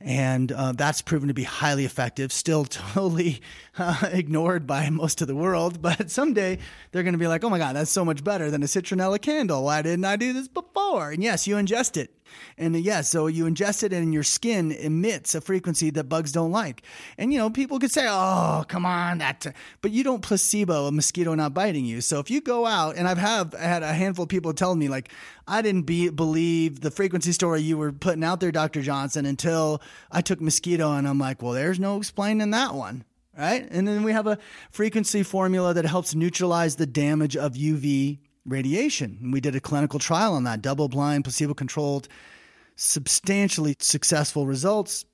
[0.01, 2.31] and uh, that's proven to be highly effective.
[2.31, 3.41] Still totally
[3.79, 6.57] uh, ignored by most of the world, but someday
[6.91, 9.21] they're going to be like, "Oh my God, that's so much better than a citronella
[9.21, 9.63] candle.
[9.63, 12.13] Why didn't I do this before?" And yes, you ingest it.
[12.57, 16.31] And yes, yeah, so you ingest it and your skin emits a frequency that bugs
[16.31, 16.83] don't like.
[17.17, 19.47] And you know, people could say, "Oh, come on, that,"
[19.81, 22.01] but you don't placebo a mosquito not biting you.
[22.01, 24.89] So if you go out, and I've have had a handful of people telling me
[24.89, 25.11] like,
[25.47, 29.81] "I didn't be, believe the frequency story you were putting out there, Doctor Johnson, until
[30.11, 33.05] I took mosquito," and I'm like, "Well, there's no explaining that one."
[33.39, 33.65] Right.
[33.71, 34.37] And then we have a
[34.69, 39.17] frequency formula that helps neutralize the damage of UV radiation.
[39.21, 42.09] And we did a clinical trial on that, double blind, placebo controlled,
[42.75, 45.05] substantially successful results.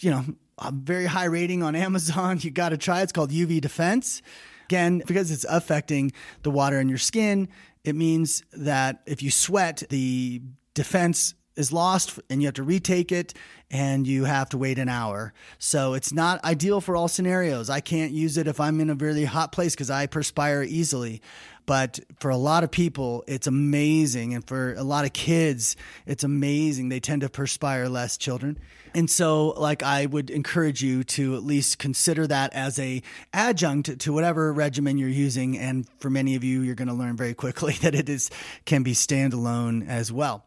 [0.00, 0.24] You know,
[0.58, 2.38] a very high rating on Amazon.
[2.42, 3.04] You got to try it.
[3.04, 4.20] It's called UV Defense.
[4.66, 7.48] Again, because it's affecting the water in your skin,
[7.84, 10.42] it means that if you sweat, the
[10.74, 13.34] defense is lost and you have to retake it
[13.70, 15.32] and you have to wait an hour.
[15.58, 17.68] So it's not ideal for all scenarios.
[17.68, 21.20] I can't use it if I'm in a really hot place because I perspire easily.
[21.66, 24.34] But for a lot of people, it's amazing.
[24.34, 26.88] And for a lot of kids, it's amazing.
[26.88, 28.58] They tend to perspire less, children.
[28.94, 33.98] And so, like, I would encourage you to at least consider that as a adjunct
[33.98, 35.58] to whatever regimen you're using.
[35.58, 38.30] And for many of you, you're going to learn very quickly that it is
[38.64, 40.44] can be standalone as well.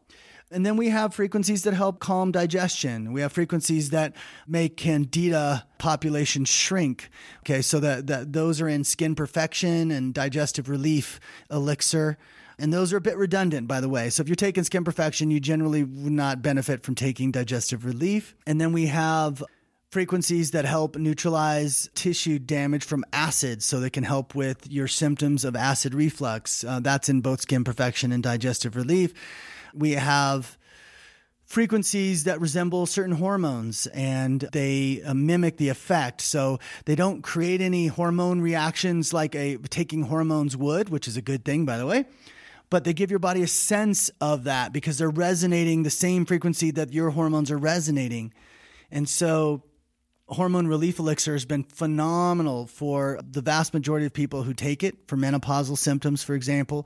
[0.52, 3.14] And then we have frequencies that help calm digestion.
[3.14, 4.16] We have frequencies that
[4.48, 7.10] make candida population shrink.
[7.42, 11.20] Okay, so that, that those are in skin perfection and digestive relief
[11.52, 12.18] elixir.
[12.58, 14.10] And those are a bit redundant, by the way.
[14.10, 18.36] So if you're taking skin perfection, you generally would not benefit from taking digestive relief.
[18.46, 19.44] And then we have
[19.92, 25.46] frequencies that help neutralize tissue damage from acid so they can help with your symptoms
[25.46, 26.64] of acid reflux.
[26.64, 29.14] Uh, that's in both skin perfection and digestive relief.
[29.74, 30.58] We have
[31.50, 36.22] frequencies that resemble certain hormones and they uh, mimic the effect.
[36.22, 41.24] So they don't create any hormone reactions like a taking hormones would, which is a
[41.24, 42.06] good thing, by the way.
[42.70, 46.70] But they give your body a sense of that because they're resonating the same frequency
[46.72, 48.32] that your hormones are resonating.
[48.92, 49.64] And so
[50.30, 54.98] hormone relief elixir has been phenomenal for the vast majority of people who take it
[55.08, 56.86] for menopausal symptoms, for example.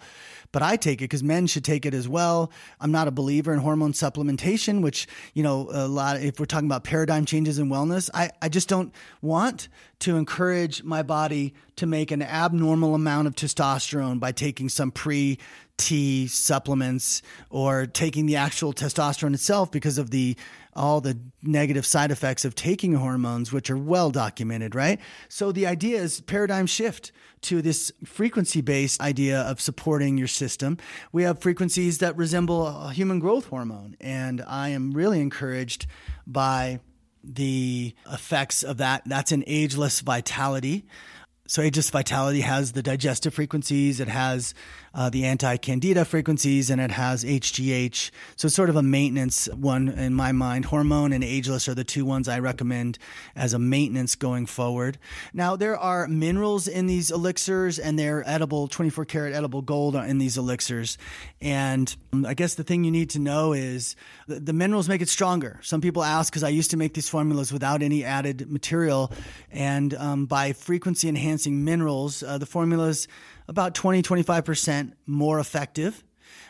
[0.51, 2.51] But I take it because men should take it as well.
[2.79, 6.67] I'm not a believer in hormone supplementation, which, you know, a lot, if we're talking
[6.67, 9.67] about paradigm changes in wellness, I, I just don't want
[9.99, 15.39] to encourage my body to make an abnormal amount of testosterone by taking some pre
[15.77, 20.37] T supplements or taking the actual testosterone itself because of the
[20.75, 24.99] all the negative side effects of taking hormones, which are well documented, right?
[25.29, 30.77] So the idea is paradigm shift to this frequency based idea of supporting your system.
[31.11, 35.87] We have frequencies that resemble a human growth hormone, and I am really encouraged
[36.25, 36.79] by
[37.23, 39.03] the effects of that.
[39.05, 40.85] That's an ageless vitality.
[41.45, 44.53] So Ageless Vitality has the digestive frequencies, it has
[44.93, 48.11] uh, the anti-candida frequencies, and it has HGH.
[48.35, 50.65] So it's sort of a maintenance one in my mind.
[50.65, 52.99] Hormone and Ageless are the two ones I recommend
[53.35, 54.99] as a maintenance going forward.
[55.33, 60.19] Now there are minerals in these elixirs, and they're edible, 24 karat edible gold in
[60.19, 60.97] these elixirs.
[61.41, 63.95] And um, I guess the thing you need to know is
[64.27, 65.59] the, the minerals make it stronger.
[65.63, 69.11] Some people ask because I used to make these formulas without any added material,
[69.51, 72.21] and um, by frequency enhancing minerals.
[72.21, 73.07] Uh, the formula is
[73.47, 76.03] about 20 25% more effective.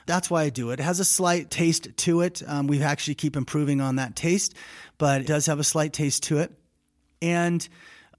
[0.05, 0.79] That's why I do it.
[0.79, 2.41] It has a slight taste to it.
[2.45, 4.53] Um, we actually keep improving on that taste,
[4.97, 6.51] but it does have a slight taste to it.
[7.21, 7.67] And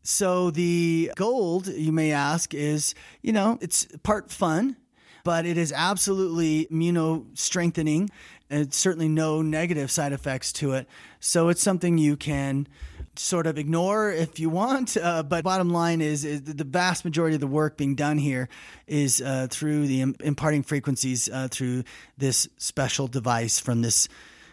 [0.02, 4.76] so the gold, you may ask, is, you know, it's part fun,
[5.24, 8.10] but it is absolutely immuno strengthening.
[8.50, 10.86] And certainly no negative side effects to it.
[11.18, 12.68] So it's something you can
[13.18, 14.96] sort of ignore if you want.
[14.96, 18.48] Uh, but bottom line is, is, the vast majority of the work being done here
[18.86, 21.84] is uh, through the imparting frequencies uh, through
[22.18, 24.08] this special device from this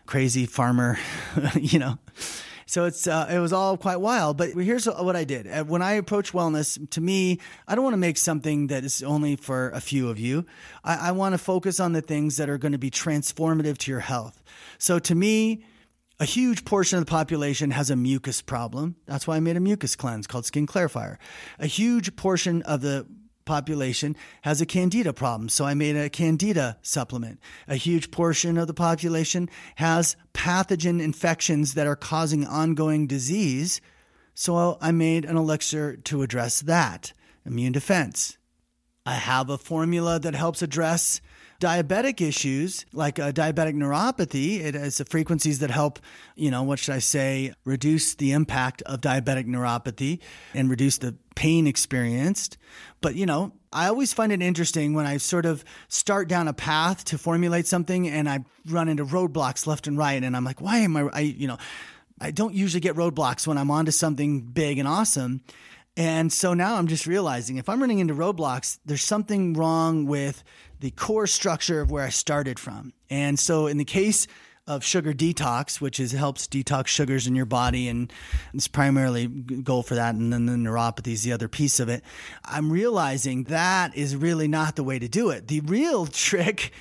[0.05, 0.97] crazy farmer,
[1.55, 1.97] you know.
[2.65, 4.37] So it's uh, it was all quite wild.
[4.37, 6.89] But here's what I did uh, when I approach wellness.
[6.91, 10.17] To me, I don't want to make something that is only for a few of
[10.17, 10.45] you.
[10.81, 13.91] I, I want to focus on the things that are going to be transformative to
[13.91, 14.41] your health.
[14.77, 15.65] So to me,
[16.21, 18.95] a huge portion of the population has a mucus problem.
[19.07, 21.17] That's why I made a mucus cleanse called Skin Clarifier.
[21.57, 23.07] A huge portion of the
[23.45, 27.39] population has a candida problem, so I made a candida supplement.
[27.67, 33.81] A huge portion of the population has pathogen infections that are causing ongoing disease,
[34.35, 37.13] so I made an elixir to address that.
[37.47, 38.37] Immune defense.
[39.07, 41.19] I have a formula that helps address
[41.61, 44.59] diabetic issues like a diabetic neuropathy.
[44.59, 45.99] It has frequencies that help,
[46.35, 50.19] you know, what should I say, reduce the impact of diabetic neuropathy
[50.55, 52.57] and reduce the pain experienced.
[52.99, 56.53] But, you know, I always find it interesting when I sort of start down a
[56.53, 60.21] path to formulate something and I run into roadblocks left and right.
[60.21, 61.59] And I'm like, why am I, I you know,
[62.19, 65.41] I don't usually get roadblocks when I'm onto something big and awesome.
[65.95, 70.43] And so now I'm just realizing if I'm running into roadblocks, there's something wrong with
[70.81, 72.93] the core structure of where I started from.
[73.09, 74.27] And so in the case
[74.67, 78.11] of sugar detox, which is helps detox sugars in your body, and
[78.53, 80.15] it's primarily goal for that.
[80.15, 82.03] And then the neuropathy is the other piece of it.
[82.43, 85.47] I'm realizing that is really not the way to do it.
[85.47, 86.71] The real trick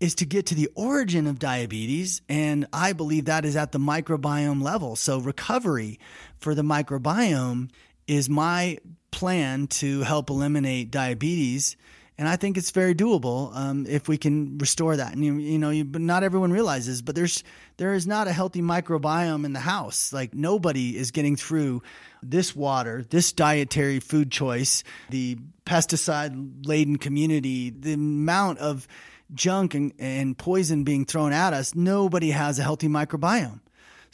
[0.00, 2.22] is to get to the origin of diabetes.
[2.28, 4.96] And I believe that is at the microbiome level.
[4.96, 5.98] So, recovery
[6.38, 7.70] for the microbiome
[8.06, 8.78] is my
[9.10, 11.76] plan to help eliminate diabetes.
[12.16, 15.14] And I think it's very doable um, if we can restore that.
[15.14, 17.42] And you, you know, you, but not everyone realizes, but there's
[17.76, 20.12] there is not a healthy microbiome in the house.
[20.12, 21.82] Like nobody is getting through
[22.22, 28.86] this water, this dietary food choice, the pesticide laden community, the amount of
[29.32, 33.60] junk and, and poison being thrown at us, nobody has a healthy microbiome.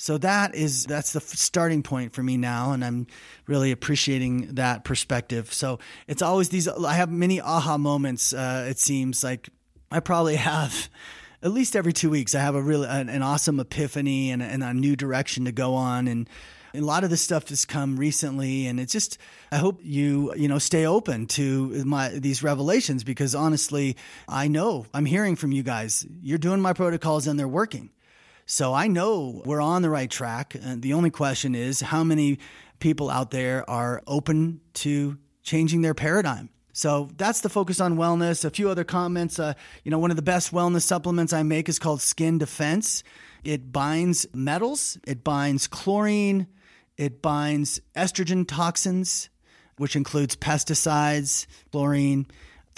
[0.01, 3.07] So that is that's the starting point for me now, and I'm
[3.47, 5.53] really appreciating that perspective.
[5.53, 5.79] So
[6.09, 6.67] it's always these.
[6.67, 8.33] I have many aha moments.
[8.33, 9.51] Uh, it seems like
[9.93, 10.89] I probably have
[11.43, 12.35] at least every two weeks.
[12.35, 15.75] I have a really an, an awesome epiphany and, and a new direction to go
[15.75, 16.31] on, and
[16.73, 19.19] a lot of this stuff has come recently, and it's just
[19.53, 24.87] I hope you you know stay open to my these revelations because honestly, I know
[24.95, 26.07] I'm hearing from you guys.
[26.23, 27.91] You're doing my protocols and they're working.
[28.51, 30.57] So I know we're on the right track.
[30.61, 32.41] And the only question is how many
[32.81, 36.51] people out there are open to changing their paradigm.
[36.73, 38.45] So that's the focus on wellness.
[38.45, 39.39] A few other comments.
[39.39, 43.05] Uh, you know, one of the best wellness supplements I make is called Skin Defense.
[43.45, 46.49] It binds metals, it binds chlorine,
[46.97, 49.29] it binds estrogen toxins,
[49.77, 52.27] which includes pesticides, chlorine,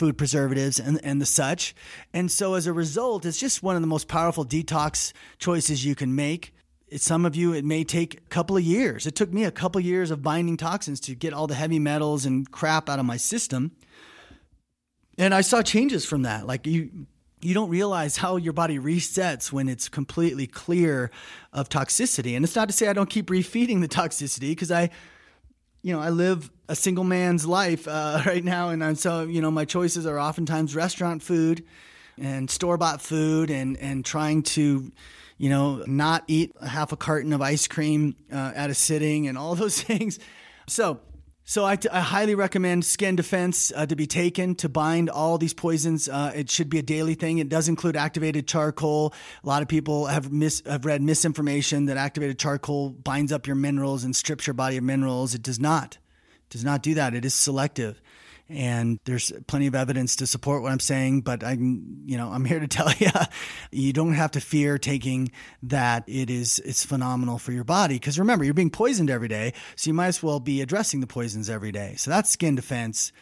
[0.03, 1.77] food preservatives, and, and the such.
[2.13, 5.95] And so as a result, it's just one of the most powerful detox choices you
[5.95, 6.53] can make.
[6.97, 9.07] Some of you, it may take a couple of years.
[9.07, 11.79] It took me a couple of years of binding toxins to get all the heavy
[11.79, 13.71] metals and crap out of my system.
[15.17, 16.49] And I saw changes from that.
[16.49, 17.07] Like you,
[17.41, 21.13] you don't realize how your body resets when it's completely clear
[21.53, 22.35] of toxicity.
[22.35, 24.91] And it's not to say I don't keep refeeding the toxicity because I,
[25.83, 29.51] you know, I live a single man's life uh, right now, and so you know
[29.51, 31.65] my choices are oftentimes restaurant food
[32.21, 34.93] and store bought food, and and trying to,
[35.39, 39.37] you know, not eat half a carton of ice cream uh, at a sitting, and
[39.37, 40.19] all those things.
[40.69, 41.01] So
[41.53, 45.37] so I, t- I highly recommend Skin Defense uh, to be taken to bind all
[45.37, 46.09] these poisons.
[46.09, 47.37] Uh, it should be a daily thing.
[47.37, 49.13] It does include activated charcoal.
[49.45, 53.57] A lot of people have mis- have read misinformation that activated charcoal binds up your
[53.57, 55.35] minerals and strips your body of minerals.
[55.35, 55.99] It does not.
[56.23, 57.15] It does not do that.
[57.15, 58.01] It is selective
[58.53, 61.23] and there's plenty of evidence to support what I'm saying.
[61.23, 63.11] But I'm, you know, I'm here to tell you,
[63.71, 65.33] you don't have to fear taking
[65.65, 66.05] that.
[66.07, 69.89] It is, it's phenomenal for your body because remember, you're being poisoned every day, so
[69.91, 71.95] you might as well be addressing the poisons every day.
[71.97, 73.13] So that's skin defense.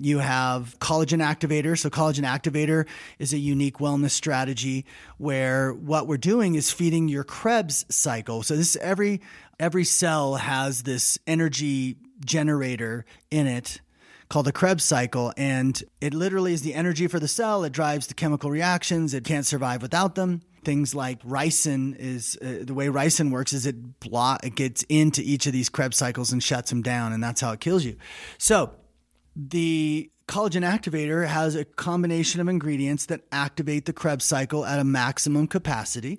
[0.00, 1.78] You have collagen activator.
[1.78, 2.86] So, collagen activator
[3.20, 4.86] is a unique wellness strategy
[5.18, 8.42] where what we're doing is feeding your Krebs cycle.
[8.42, 9.20] So, this every
[9.60, 13.80] every cell has this energy generator in it
[14.34, 15.32] called the Krebs cycle.
[15.36, 17.62] And it literally is the energy for the cell.
[17.62, 19.14] It drives the chemical reactions.
[19.14, 20.42] It can't survive without them.
[20.64, 25.22] Things like ricin is uh, the way ricin works is it block it gets into
[25.22, 27.96] each of these Krebs cycles and shuts them down, and that's how it kills you.
[28.38, 28.72] So
[29.36, 34.84] the collagen activator has a combination of ingredients that activate the Krebs cycle at a
[34.84, 36.18] maximum capacity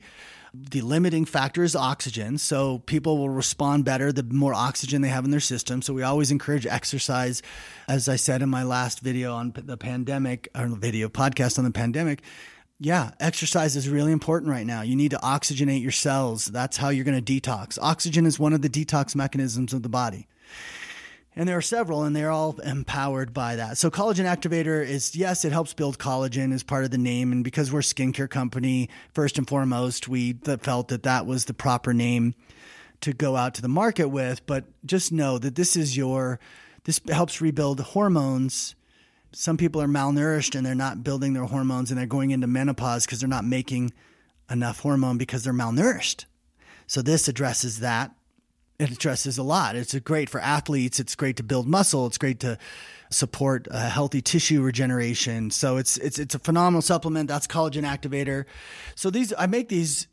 [0.69, 2.37] the limiting factor is oxygen.
[2.37, 5.81] So people will respond better the more oxygen they have in their system.
[5.81, 7.41] So we always encourage exercise.
[7.87, 11.71] As I said in my last video on the pandemic, or video podcast on the
[11.71, 12.21] pandemic,
[12.79, 14.81] yeah, exercise is really important right now.
[14.81, 16.45] You need to oxygenate your cells.
[16.45, 17.77] That's how you're going to detox.
[17.81, 20.27] Oxygen is one of the detox mechanisms of the body.
[21.37, 23.77] And there are several, and they're all empowered by that.
[23.77, 27.33] So, collagen activator is yes, it helps build collagen as part of the name.
[27.33, 31.53] And because we're a skincare company, first and foremost, we felt that that was the
[31.53, 32.35] proper name
[33.01, 34.45] to go out to the market with.
[34.45, 36.39] But just know that this is your,
[36.85, 38.75] this helps rebuild hormones.
[39.33, 43.05] Some people are malnourished and they're not building their hormones and they're going into menopause
[43.05, 43.91] because they're not making
[44.49, 46.23] enough hormone because they're malnourished.
[46.87, 48.11] So, this addresses that
[48.77, 49.75] it addresses a lot.
[49.75, 50.99] It's great for athletes.
[50.99, 52.05] It's great to build muscle.
[52.07, 52.57] It's great to
[53.09, 55.51] support a healthy tissue regeneration.
[55.51, 57.29] So it's it's it's a phenomenal supplement.
[57.29, 58.45] That's collagen activator.
[58.95, 60.07] So these I make these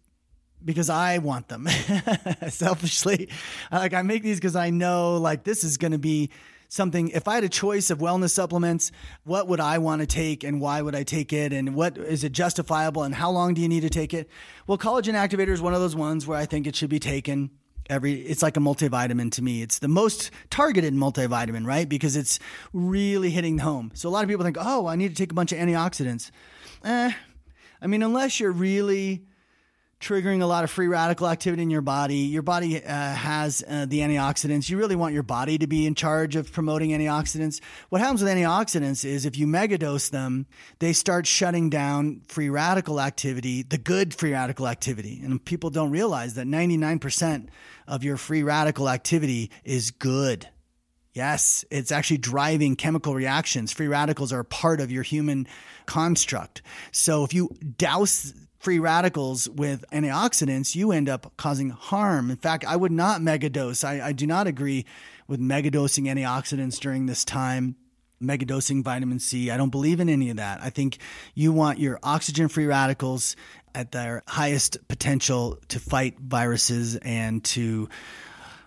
[0.64, 1.66] because I want them
[2.48, 3.28] selfishly.
[3.72, 6.30] Like I make these because I know like this is going to be
[6.68, 8.92] something if I had a choice of wellness supplements,
[9.24, 12.22] what would I want to take and why would I take it and what is
[12.22, 14.30] it justifiable and how long do you need to take it?
[14.66, 17.50] Well, collagen activator is one of those ones where I think it should be taken
[17.92, 19.62] every it's like a multivitamin to me.
[19.62, 21.88] It's the most targeted multivitamin right?
[21.88, 22.38] Because it's
[22.72, 23.92] really hitting the home.
[23.94, 26.30] So a lot of people think oh i need to take a bunch of antioxidants.
[26.84, 27.12] Eh
[27.80, 29.24] i mean unless you're really
[30.02, 32.16] triggering a lot of free radical activity in your body.
[32.16, 34.68] Your body uh, has uh, the antioxidants.
[34.68, 37.60] You really want your body to be in charge of promoting antioxidants.
[37.88, 40.46] What happens with antioxidants is if you megadose them,
[40.80, 45.20] they start shutting down free radical activity, the good free radical activity.
[45.22, 47.48] And people don't realize that 99%
[47.86, 50.48] of your free radical activity is good.
[51.14, 53.70] Yes, it's actually driving chemical reactions.
[53.70, 55.46] Free radicals are part of your human
[55.86, 56.62] construct.
[56.90, 58.32] So if you douse
[58.62, 62.30] free radicals with antioxidants, you end up causing harm.
[62.30, 63.82] In fact, I would not megadose.
[63.82, 64.86] I, I do not agree
[65.26, 67.74] with megadosing antioxidants during this time
[68.22, 69.50] megadosing vitamin C.
[69.50, 70.62] I don't believe in any of that.
[70.62, 70.98] I think
[71.34, 73.34] you want your oxygen free radicals
[73.74, 77.88] at their highest potential to fight viruses and to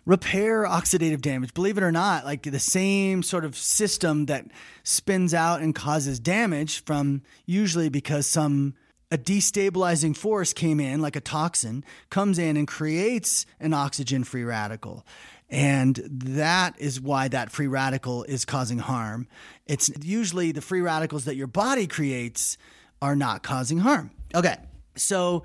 [0.05, 1.53] repair oxidative damage.
[1.53, 4.45] Believe it or not, like the same sort of system that
[4.83, 8.75] spins out and causes damage from usually because some
[9.11, 14.43] a destabilizing force came in, like a toxin, comes in and creates an oxygen free
[14.43, 15.05] radical.
[15.49, 19.27] And that is why that free radical is causing harm.
[19.67, 22.57] It's usually the free radicals that your body creates
[23.01, 24.11] are not causing harm.
[24.33, 24.57] Okay.
[24.95, 25.43] So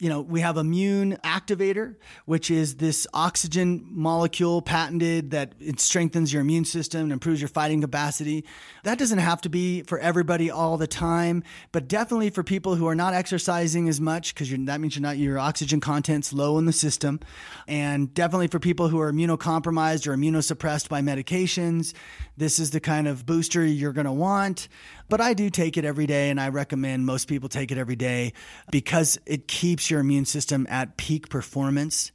[0.00, 1.94] you know, we have immune activator,
[2.26, 7.48] which is this oxygen molecule patented that it strengthens your immune system and improves your
[7.48, 8.44] fighting capacity.
[8.82, 12.88] That doesn't have to be for everybody all the time, but definitely for people who
[12.88, 16.66] are not exercising as much because that means you're not your oxygen content's low in
[16.66, 17.20] the system,
[17.68, 21.94] and definitely for people who are immunocompromised or immunosuppressed by medications.
[22.36, 24.66] This is the kind of booster you're going to want.
[25.08, 27.96] But I do take it every day, and I recommend most people take it every
[27.96, 28.32] day
[28.70, 32.12] because it keeps your immune system at peak performance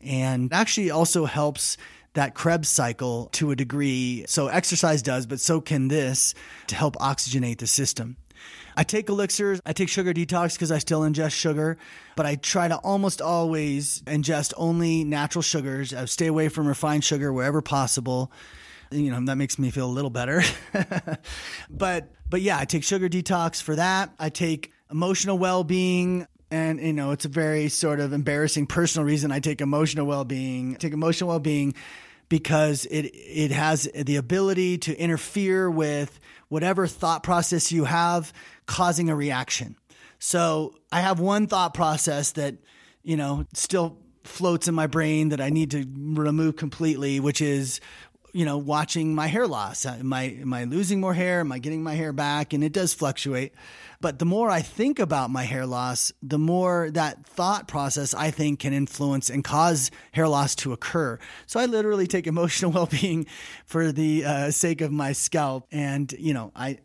[0.00, 1.76] and actually also helps
[2.14, 4.24] that Krebs cycle to a degree.
[4.28, 6.34] So exercise does, but so can this
[6.68, 8.16] to help oxygenate the system.
[8.76, 9.60] I take elixirs.
[9.66, 11.78] I take sugar detox because I still ingest sugar,
[12.14, 15.92] but I try to almost always ingest only natural sugars.
[15.92, 18.30] I stay away from refined sugar wherever possible
[18.90, 20.42] you know that makes me feel a little better.
[21.70, 24.14] But but yeah i take sugar detox for that.
[24.18, 29.30] I take emotional well-being and you know it's a very sort of embarrassing personal reason
[29.30, 30.74] i take emotional well-being.
[30.74, 31.74] I take emotional well-being
[32.28, 36.18] because it it has the ability to interfere with
[36.48, 38.32] whatever thought process you have
[38.66, 39.76] causing a reaction.
[40.18, 42.56] So i have one thought process that
[43.02, 47.80] you know still floats in my brain that I need to remove completely, which is
[48.32, 49.86] you know, watching my hair loss.
[49.86, 51.40] Uh, am I, am I losing more hair?
[51.40, 52.52] Am I getting my hair back?
[52.52, 53.52] And it does fluctuate.
[54.00, 58.30] But the more I think about my hair loss, the more that thought process I
[58.30, 61.18] think can influence and cause hair loss to occur.
[61.46, 63.26] So I literally take emotional well being
[63.64, 65.66] for the uh, sake of my scalp.
[65.72, 66.78] And, you know, I,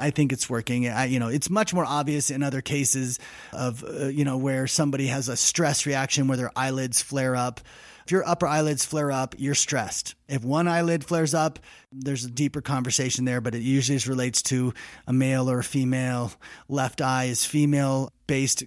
[0.00, 0.88] I, think it's working.
[0.88, 3.18] I, you know, it's much more obvious in other cases
[3.52, 7.60] of, uh, you know, where somebody has a stress reaction where their eyelids flare up
[8.06, 10.14] if your upper eyelids flare up, you're stressed.
[10.28, 11.58] If one eyelid flares up,
[11.90, 14.74] there's a deeper conversation there, but it usually relates to
[15.08, 16.30] a male or a female.
[16.68, 18.62] Left eye is female based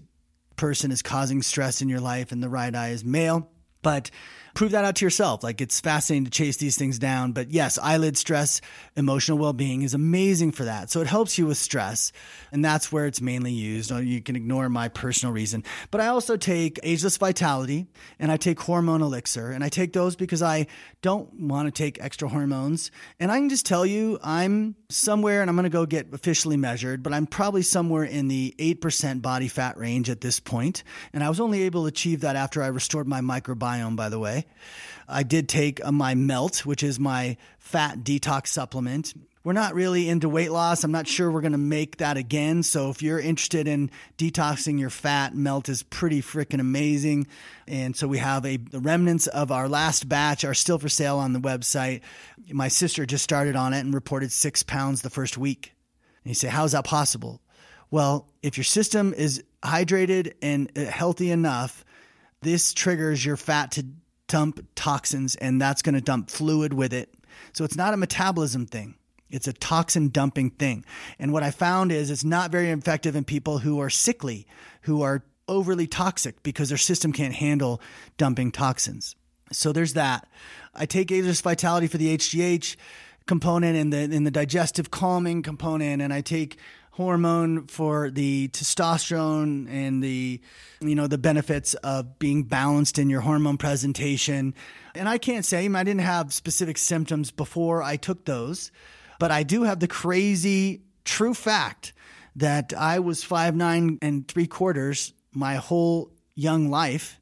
[0.57, 3.49] person is causing stress in your life, and the right eye is male.
[3.81, 4.11] But
[4.60, 5.41] prove that out to yourself.
[5.41, 7.32] Like it's fascinating to chase these things down.
[7.32, 8.60] But yes, eyelid stress,
[8.97, 10.91] emotional well being is amazing for that.
[10.91, 12.12] So it helps you with stress.
[12.51, 13.89] And that's where it's mainly used.
[13.89, 15.64] Oh, you can ignore my personal reason.
[15.91, 17.88] But I also take Ageless Vitality
[18.20, 19.49] and I take Hormone Elixir.
[19.49, 20.68] And I take those because I
[21.01, 22.91] don't want to take extra hormones.
[23.18, 26.57] And I can just tell you, I'm somewhere, and I'm going to go get officially
[26.57, 30.84] measured, but I'm probably somewhere in the 8% body fat range at this point.
[31.14, 34.20] And I was only able to achieve that after I restored my microbiome, by the
[34.20, 34.45] way.
[35.07, 39.13] I did take uh, my Melt, which is my fat detox supplement.
[39.43, 40.83] We're not really into weight loss.
[40.83, 42.61] I'm not sure we're going to make that again.
[42.61, 47.25] So if you're interested in detoxing your fat, Melt is pretty freaking amazing.
[47.65, 51.17] And so we have a the remnants of our last batch are still for sale
[51.17, 52.01] on the website.
[52.51, 55.73] My sister just started on it and reported six pounds the first week.
[56.23, 57.41] And you say, how is that possible?
[57.89, 61.85] Well, if your system is hydrated and uh, healthy enough,
[62.41, 63.85] this triggers your fat to
[64.30, 67.13] dump toxins and that's going to dump fluid with it.
[67.51, 68.95] So it's not a metabolism thing.
[69.30, 70.86] It's a toxin dumping thing.
[71.19, 74.47] And what I found is it's not very effective in people who are sickly,
[74.84, 77.82] who are overly toxic because their system can't handle
[78.17, 79.15] dumping toxins.
[79.51, 80.27] So there's that.
[80.73, 82.75] I take Ageless Vitality for the HGH
[83.25, 86.57] component and the in the digestive calming component, and I take
[86.99, 90.41] hormone for the testosterone and the
[90.81, 94.53] you know the benefits of being balanced in your hormone presentation.
[94.93, 98.69] And I can't say I didn't have specific symptoms before I took those,
[99.17, 101.93] but I do have the crazy true fact
[102.35, 107.17] that I was five nine and three quarters my whole young life.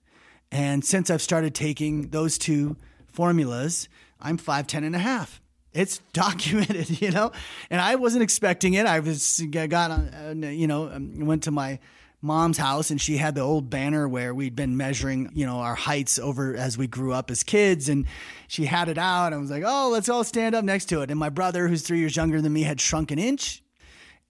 [0.52, 2.78] And since I've started taking those two
[3.12, 5.40] formulas, I'm 5'10 and a half.
[5.78, 7.32] It's documented, you know,
[7.70, 8.86] and I wasn't expecting it.
[8.86, 11.80] I was got on, uh, you know, um, went to my
[12.22, 15.76] mom's house and she had the old banner where we'd been measuring, you know, our
[15.76, 17.90] heights over as we grew up as kids.
[17.90, 18.06] And
[18.48, 19.34] she had it out.
[19.34, 21.12] I was like, oh, let's all stand up next to it.
[21.12, 23.62] And my brother, who's three years younger than me, had shrunk an inch.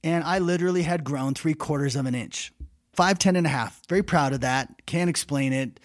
[0.03, 2.51] And I literally had grown three quarters of an inch.
[2.93, 3.81] Five, ten and a half.
[3.87, 4.85] Very proud of that.
[4.85, 5.79] Can't explain it.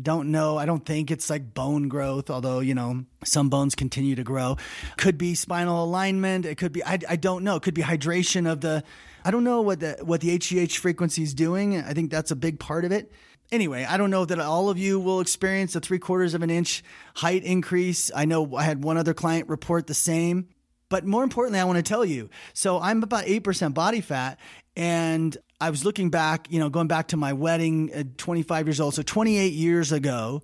[0.00, 0.56] Don't know.
[0.56, 4.56] I don't think it's like bone growth, although, you know, some bones continue to grow.
[4.96, 6.46] Could be spinal alignment.
[6.46, 7.56] It could be, I, I don't know.
[7.56, 8.84] It could be hydration of the,
[9.24, 11.76] I don't know what the, what the HGH frequency is doing.
[11.76, 13.12] I think that's a big part of it.
[13.50, 16.48] Anyway, I don't know that all of you will experience a three quarters of an
[16.48, 16.82] inch
[17.16, 18.10] height increase.
[18.14, 20.48] I know I had one other client report the same.
[20.88, 24.38] But more importantly, I want to tell you so I'm about 8% body fat,
[24.76, 28.80] and I was looking back, you know, going back to my wedding at 25 years
[28.80, 28.94] old.
[28.94, 30.42] So 28 years ago,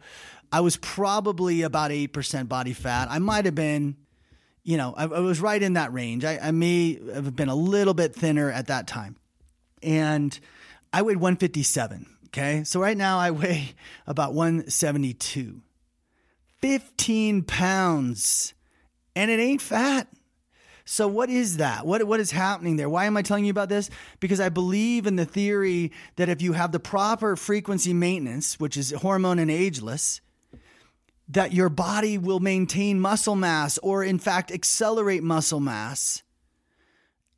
[0.53, 3.09] I was probably about 8% body fat.
[3.11, 3.97] I might have been,
[4.63, 6.25] you know, I, I was right in that range.
[6.25, 9.17] I, I, may have been a little bit thinner at that time.
[9.83, 10.39] And
[10.93, 12.07] I weighed 157.
[12.27, 12.63] Okay.
[12.63, 13.73] So right now I weigh
[14.07, 15.61] about 172.
[16.61, 18.55] 15 pounds.
[19.17, 20.07] And it ain't fat.
[20.91, 21.85] So what is that?
[21.85, 22.89] What what is happening there?
[22.89, 23.91] Why am I telling you about this?
[24.21, 28.75] Because I believe in the theory that if you have the proper frequency maintenance, which
[28.75, 30.23] is hormone and ageless,
[31.29, 36.23] that your body will maintain muscle mass or in fact accelerate muscle mass.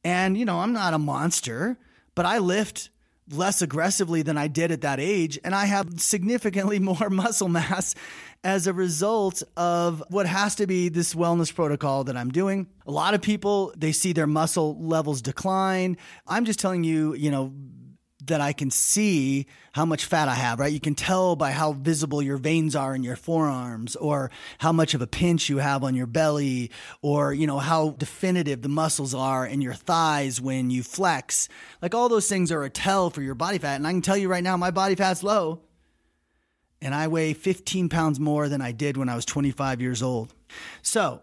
[0.04, 1.76] And you know, I'm not a monster,
[2.14, 2.90] but I lift
[3.32, 7.94] less aggressively than I did at that age and I have significantly more muscle mass
[8.42, 12.66] as a result of what has to be this wellness protocol that I'm doing.
[12.86, 15.98] A lot of people, they see their muscle levels decline.
[16.26, 17.52] I'm just telling you, you know,
[18.30, 20.72] that I can see how much fat I have, right?
[20.72, 24.94] You can tell by how visible your veins are in your forearms or how much
[24.94, 26.70] of a pinch you have on your belly
[27.02, 31.48] or, you know, how definitive the muscles are in your thighs when you flex.
[31.80, 33.76] Like all those things are a tell for your body fat.
[33.76, 35.60] And I can tell you right now, my body fat's low
[36.82, 40.34] and I weigh 15 pounds more than I did when I was 25 years old.
[40.82, 41.20] So,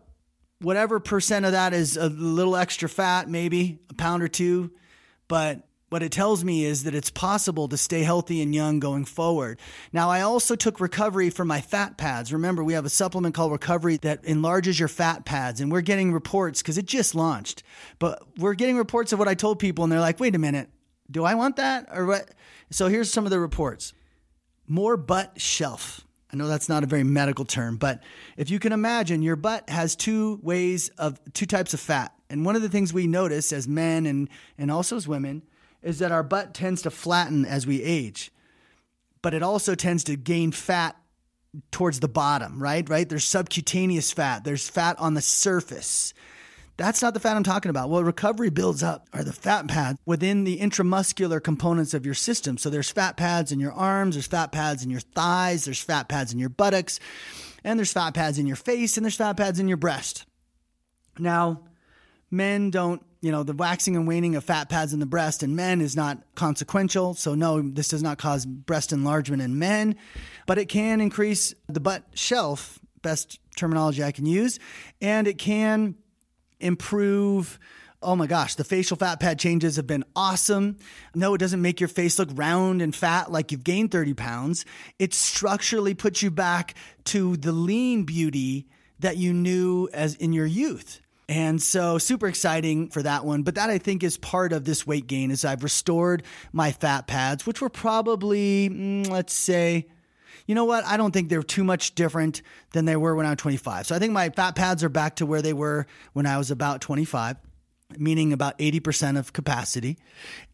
[0.60, 4.72] whatever percent of that is a little extra fat, maybe a pound or two,
[5.28, 9.06] but what it tells me is that it's possible to stay healthy and young going
[9.06, 9.58] forward.
[9.94, 12.34] Now, I also took recovery for my fat pads.
[12.34, 16.12] Remember, we have a supplement called Recovery that enlarges your fat pads, and we're getting
[16.12, 17.64] reports because it just launched.
[18.00, 20.70] But we're getting reports of what I told people, and they're like, wait a minute,
[21.10, 21.88] do I want that?
[21.94, 22.32] Or what?
[22.70, 23.94] So here's some of the reports
[24.68, 26.04] more butt shelf.
[26.32, 28.04] I know that's not a very medical term, but
[28.36, 32.14] if you can imagine, your butt has two ways of two types of fat.
[32.30, 34.28] And one of the things we notice as men and,
[34.58, 35.44] and also as women
[35.82, 38.32] is that our butt tends to flatten as we age,
[39.22, 40.96] but it also tends to gain fat
[41.72, 42.88] towards the bottom, right?
[42.90, 43.08] Right?
[43.08, 46.14] There's subcutaneous fat, there's fat on the surface.
[46.78, 47.90] That's not the fat I'm talking about.
[47.90, 52.60] What recovery builds up are the fat pads within the intramuscular components of your system.
[52.60, 56.08] So there's fat pads in your arms, there's fat pads in your thighs, there's fat
[56.08, 57.00] pads in your buttocks,
[57.64, 60.28] and there's fat pads in your face, and there's fat pads in your breast.
[61.18, 61.64] Now,
[62.30, 65.56] men don't, you know, the waxing and waning of fat pads in the breast in
[65.56, 67.14] men is not consequential.
[67.14, 69.96] So, no, this does not cause breast enlargement in men,
[70.46, 74.60] but it can increase the butt shelf, best terminology I can use,
[75.02, 75.96] and it can
[76.60, 77.60] improve.
[78.02, 80.78] Oh my gosh, the facial fat pad changes have been awesome.
[81.16, 84.66] No, it doesn't make your face look round and fat like you've gained 30 pounds.
[85.00, 88.68] It structurally puts you back to the lean beauty
[89.00, 91.02] that you knew as in your youth.
[91.30, 93.44] And so super exciting for that one.
[93.44, 96.24] But that I think is part of this weight gain is I've restored
[96.54, 99.88] my fat pads, which were probably, mm, let's say,
[100.46, 100.86] you know what?
[100.86, 103.88] I don't think they're too much different than they were when I was 25.
[103.88, 106.50] So I think my fat pads are back to where they were when I was
[106.50, 107.36] about 25,
[107.98, 109.98] meaning about 80% of capacity.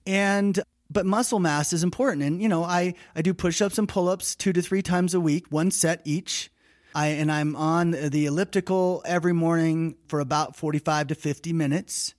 [0.08, 0.60] And
[0.90, 2.24] but muscle mass is important.
[2.24, 5.46] And you know, I I do push-ups and pull-ups 2 to 3 times a week,
[5.50, 6.50] one set each.
[6.96, 12.14] I and I'm on the elliptical every morning for about 45 to 50 minutes.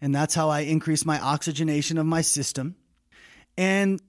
[0.00, 2.76] And that's how I increase my oxygenation of my system.
[3.58, 4.00] And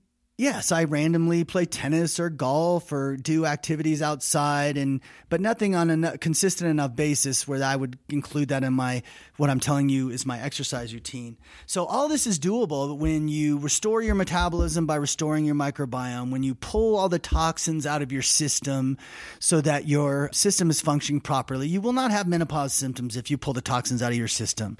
[0.41, 6.03] yes, I randomly play tennis or golf or do activities outside, and but nothing on
[6.03, 9.03] a consistent enough basis where I would include that in my
[9.37, 11.37] what I'm telling you is my exercise routine.
[11.67, 16.41] So all this is doable when you restore your metabolism by restoring your microbiome, when
[16.41, 18.97] you pull all the toxins out of your system
[19.39, 21.67] so that your system is functioning properly.
[21.67, 24.77] You will not have menopause symptoms if you pull the toxins out of your system.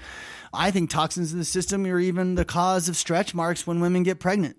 [0.52, 4.02] I think toxins in the system are even the cause of stretch marks when women
[4.02, 4.56] get pregnant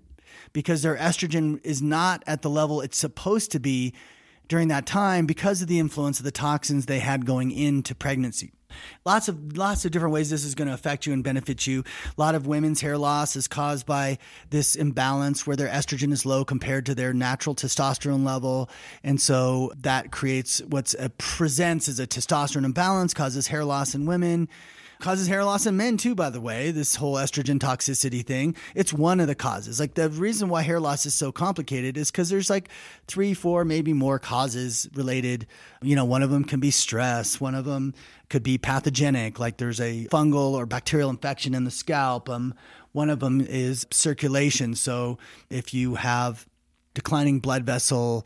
[0.54, 3.94] because their estrogen is not at the level it's supposed to be
[4.48, 8.52] during that time because of the influence of the toxins they had going into pregnancy.
[9.06, 11.82] Lots of lots of different ways this is going to affect you and benefit you.
[12.18, 14.18] A lot of women's hair loss is caused by
[14.50, 18.70] this imbalance where their estrogen is low compared to their natural testosterone level,
[19.04, 24.06] and so that creates what's a, presents as a testosterone imbalance, causes hair loss in
[24.06, 24.50] women
[25.04, 28.56] causes hair loss in men too by the way this whole estrogen toxicity thing.
[28.74, 29.78] It's one of the causes.
[29.78, 32.70] Like the reason why hair loss is so complicated is because there's like
[33.06, 35.46] three four maybe more causes related.
[35.82, 37.94] You know one of them can be stress one of them
[38.30, 42.54] could be pathogenic like there's a fungal or bacterial infection in the scalp um,
[42.94, 44.74] one of them is circulation.
[44.74, 45.18] So
[45.50, 46.48] if you have
[46.94, 48.26] declining blood vessel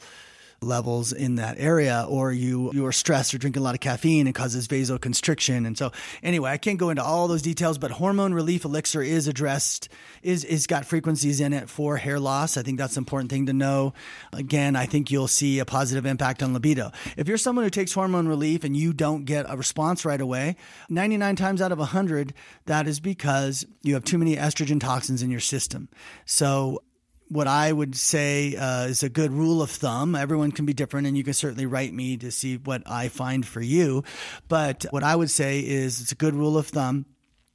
[0.61, 4.27] levels in that area, or you you are stressed or drinking a lot of caffeine,
[4.27, 5.67] it causes vasoconstriction.
[5.67, 5.91] And so,
[6.23, 9.89] anyway, I can't go into all those details, but hormone relief elixir is addressed
[10.23, 12.57] is is got frequencies in it for hair loss.
[12.57, 13.93] I think that's an important thing to know.
[14.33, 16.91] Again, I think you'll see a positive impact on libido.
[17.15, 20.55] If you're someone who takes hormone relief and you don't get a response right away,
[20.89, 22.33] 99 times out of 100,
[22.65, 25.89] that is because you have too many estrogen toxins in your system.
[26.25, 26.81] So
[27.29, 30.15] what I would say uh, is a good rule of thumb.
[30.15, 33.45] Everyone can be different, and you can certainly write me to see what I find
[33.45, 34.03] for you.
[34.47, 37.05] But what I would say is it's a good rule of thumb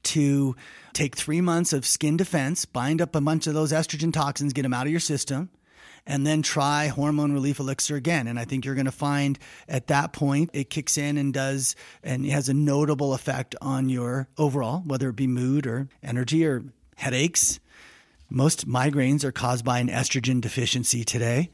[0.04, 0.56] to
[0.92, 4.62] take three months of skin defense, bind up a bunch of those estrogen toxins, get
[4.62, 5.48] them out of your system,
[6.06, 8.26] and then try hormone relief elixir again.
[8.26, 11.76] And I think you're going to find at that point it kicks in and does
[12.02, 16.64] and has a notable effect on your overall, whether it be mood or energy or
[16.96, 17.60] headaches
[18.32, 21.50] most migraines are caused by an estrogen deficiency today.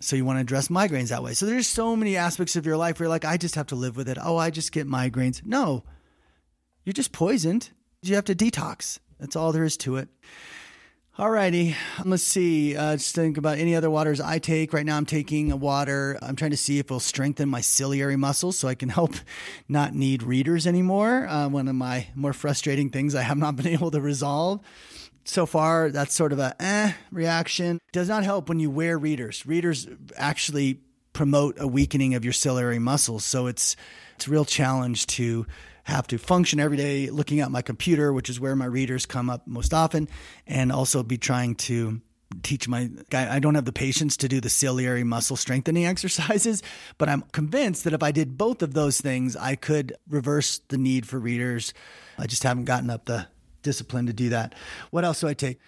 [0.00, 1.34] So you want to address migraines that way.
[1.34, 3.74] So there's so many aspects of your life where you're like, I just have to
[3.74, 4.18] live with it.
[4.20, 5.44] Oh, I just get migraines.
[5.44, 5.84] No,
[6.84, 7.70] you're just poisoned.
[8.02, 8.98] You have to detox.
[9.18, 10.08] That's all there is to it.
[11.18, 12.76] Alrighty, let's see.
[12.76, 14.72] Uh, just think about any other waters I take.
[14.72, 16.18] Right now, I'm taking a water.
[16.20, 19.14] I'm trying to see if it'll strengthen my ciliary muscles so I can help
[19.68, 21.28] not need readers anymore.
[21.28, 24.60] Uh, one of my more frustrating things I have not been able to resolve
[25.24, 27.80] so far, that's sort of a eh reaction.
[27.92, 29.46] Does not help when you wear readers.
[29.46, 30.80] Readers actually
[31.12, 33.24] promote a weakening of your ciliary muscles.
[33.24, 33.76] So it's
[34.16, 35.46] it's a real challenge to
[35.84, 39.30] have to function every day looking at my computer, which is where my readers come
[39.30, 40.08] up most often,
[40.46, 42.00] and also be trying to
[42.42, 46.62] teach my guy I don't have the patience to do the ciliary muscle strengthening exercises,
[46.98, 50.78] but I'm convinced that if I did both of those things, I could reverse the
[50.78, 51.72] need for readers.
[52.18, 53.28] I just haven't gotten up the
[53.64, 54.54] discipline to do that.
[54.92, 55.58] What else do I take?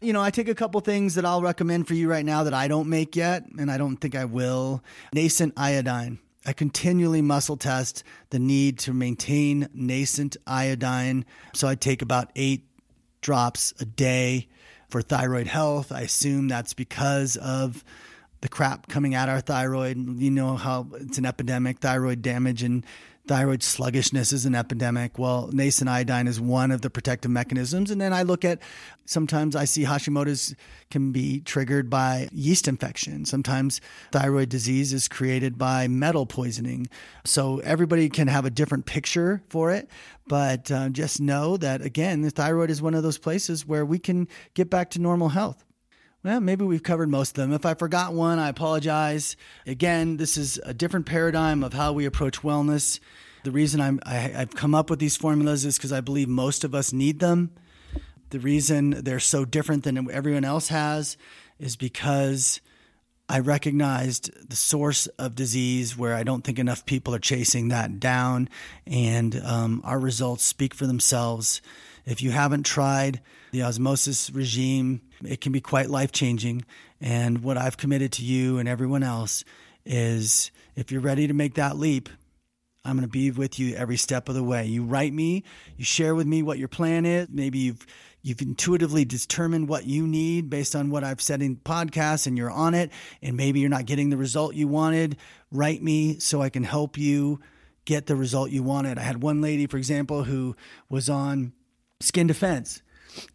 [0.00, 2.54] You know, I take a couple things that I'll recommend for you right now that
[2.54, 4.84] I don't make yet, and I don't think I will.
[5.12, 6.20] Nascent iodine.
[6.46, 11.24] I continually muscle test the need to maintain nascent iodine.
[11.54, 12.68] So I take about eight
[13.20, 14.46] drops a day
[14.88, 15.90] for thyroid health.
[15.90, 17.82] I assume that's because of
[18.42, 19.96] the crap coming at our thyroid.
[20.20, 22.86] You know how it's an epidemic, thyroid damage and
[23.26, 25.18] thyroid sluggishness is an epidemic.
[25.18, 27.90] Well, nascent iodine is one of the protective mechanisms.
[27.90, 28.60] And then I look at
[29.04, 30.54] sometimes I see Hashimoto's
[30.90, 33.24] can be triggered by yeast infection.
[33.24, 33.80] Sometimes
[34.12, 36.88] thyroid disease is created by metal poisoning.
[37.24, 39.90] So everybody can have a different picture for it.
[40.28, 43.98] But uh, just know that, again, the thyroid is one of those places where we
[43.98, 45.64] can get back to normal health.
[46.26, 47.52] Well, maybe we've covered most of them.
[47.52, 49.36] If I forgot one, I apologize.
[49.64, 52.98] Again, this is a different paradigm of how we approach wellness.
[53.44, 56.64] The reason I'm, I, have come up with these formulas is because I believe most
[56.64, 57.52] of us need them.
[58.30, 61.16] The reason they're so different than everyone else has
[61.60, 62.60] is because
[63.28, 68.00] I recognized the source of disease where I don't think enough people are chasing that
[68.00, 68.48] down,
[68.84, 71.62] and um, our results speak for themselves.
[72.04, 73.20] If you haven't tried
[73.56, 76.62] the osmosis regime, it can be quite life changing.
[77.00, 79.44] And what I've committed to you and everyone else
[79.86, 82.10] is if you're ready to make that leap,
[82.84, 84.66] I'm going to be with you every step of the way.
[84.66, 85.42] You write me,
[85.78, 87.28] you share with me what your plan is.
[87.30, 87.86] Maybe you've
[88.20, 92.50] you've intuitively determined what you need based on what I've said in podcasts and you're
[92.50, 92.90] on it
[93.22, 95.16] and maybe you're not getting the result you wanted.
[95.50, 97.40] Write me so I can help you
[97.86, 98.98] get the result you wanted.
[98.98, 100.56] I had one lady, for example, who
[100.90, 101.52] was on
[102.00, 102.82] skin defense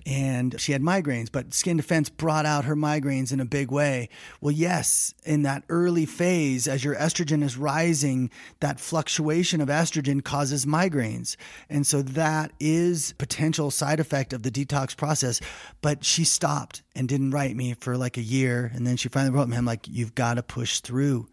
[0.05, 4.09] and she had migraines, but Skin Defense brought out her migraines in a big way.
[4.39, 8.29] Well, yes, in that early phase, as your estrogen is rising,
[8.59, 11.35] that fluctuation of estrogen causes migraines.
[11.69, 15.39] And so that is potential side effect of the detox process.
[15.81, 18.71] But she stopped and didn't write me for like a year.
[18.73, 21.27] And then she finally wrote me, I'm like, you've got to push through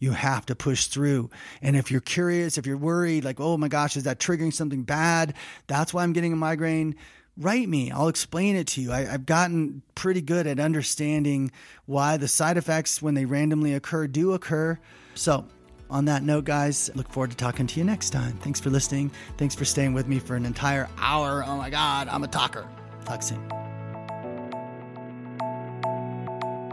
[0.00, 1.30] you have to push through.
[1.62, 4.82] And if you're curious, if you're worried, like, oh my gosh, is that triggering something
[4.82, 5.34] bad?
[5.66, 6.96] That's why I'm getting a migraine.
[7.36, 7.90] Write me.
[7.90, 8.92] I'll explain it to you.
[8.92, 11.50] I, have gotten pretty good at understanding
[11.86, 14.78] why the side effects, when they randomly occur, do occur.
[15.14, 15.46] So,
[15.88, 18.32] on that note, guys, look forward to talking to you next time.
[18.38, 19.10] Thanks for listening.
[19.38, 21.44] Thanks for staying with me for an entire hour.
[21.44, 22.68] Oh my God, I'm a talker.
[23.04, 23.44] Talk soon.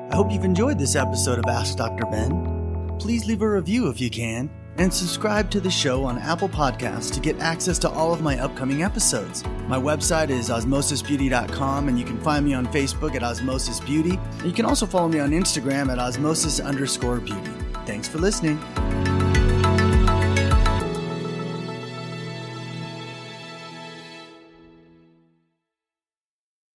[0.09, 2.05] I hope you've enjoyed this episode of Ask Dr.
[2.05, 2.95] Ben.
[2.99, 7.13] Please leave a review if you can and subscribe to the show on Apple Podcasts
[7.13, 9.43] to get access to all of my upcoming episodes.
[9.67, 14.19] My website is osmosisbeauty.com, and you can find me on Facebook at Osmosis Beauty.
[14.43, 17.51] You can also follow me on Instagram at osmosis underscore beauty.
[17.85, 18.59] Thanks for listening.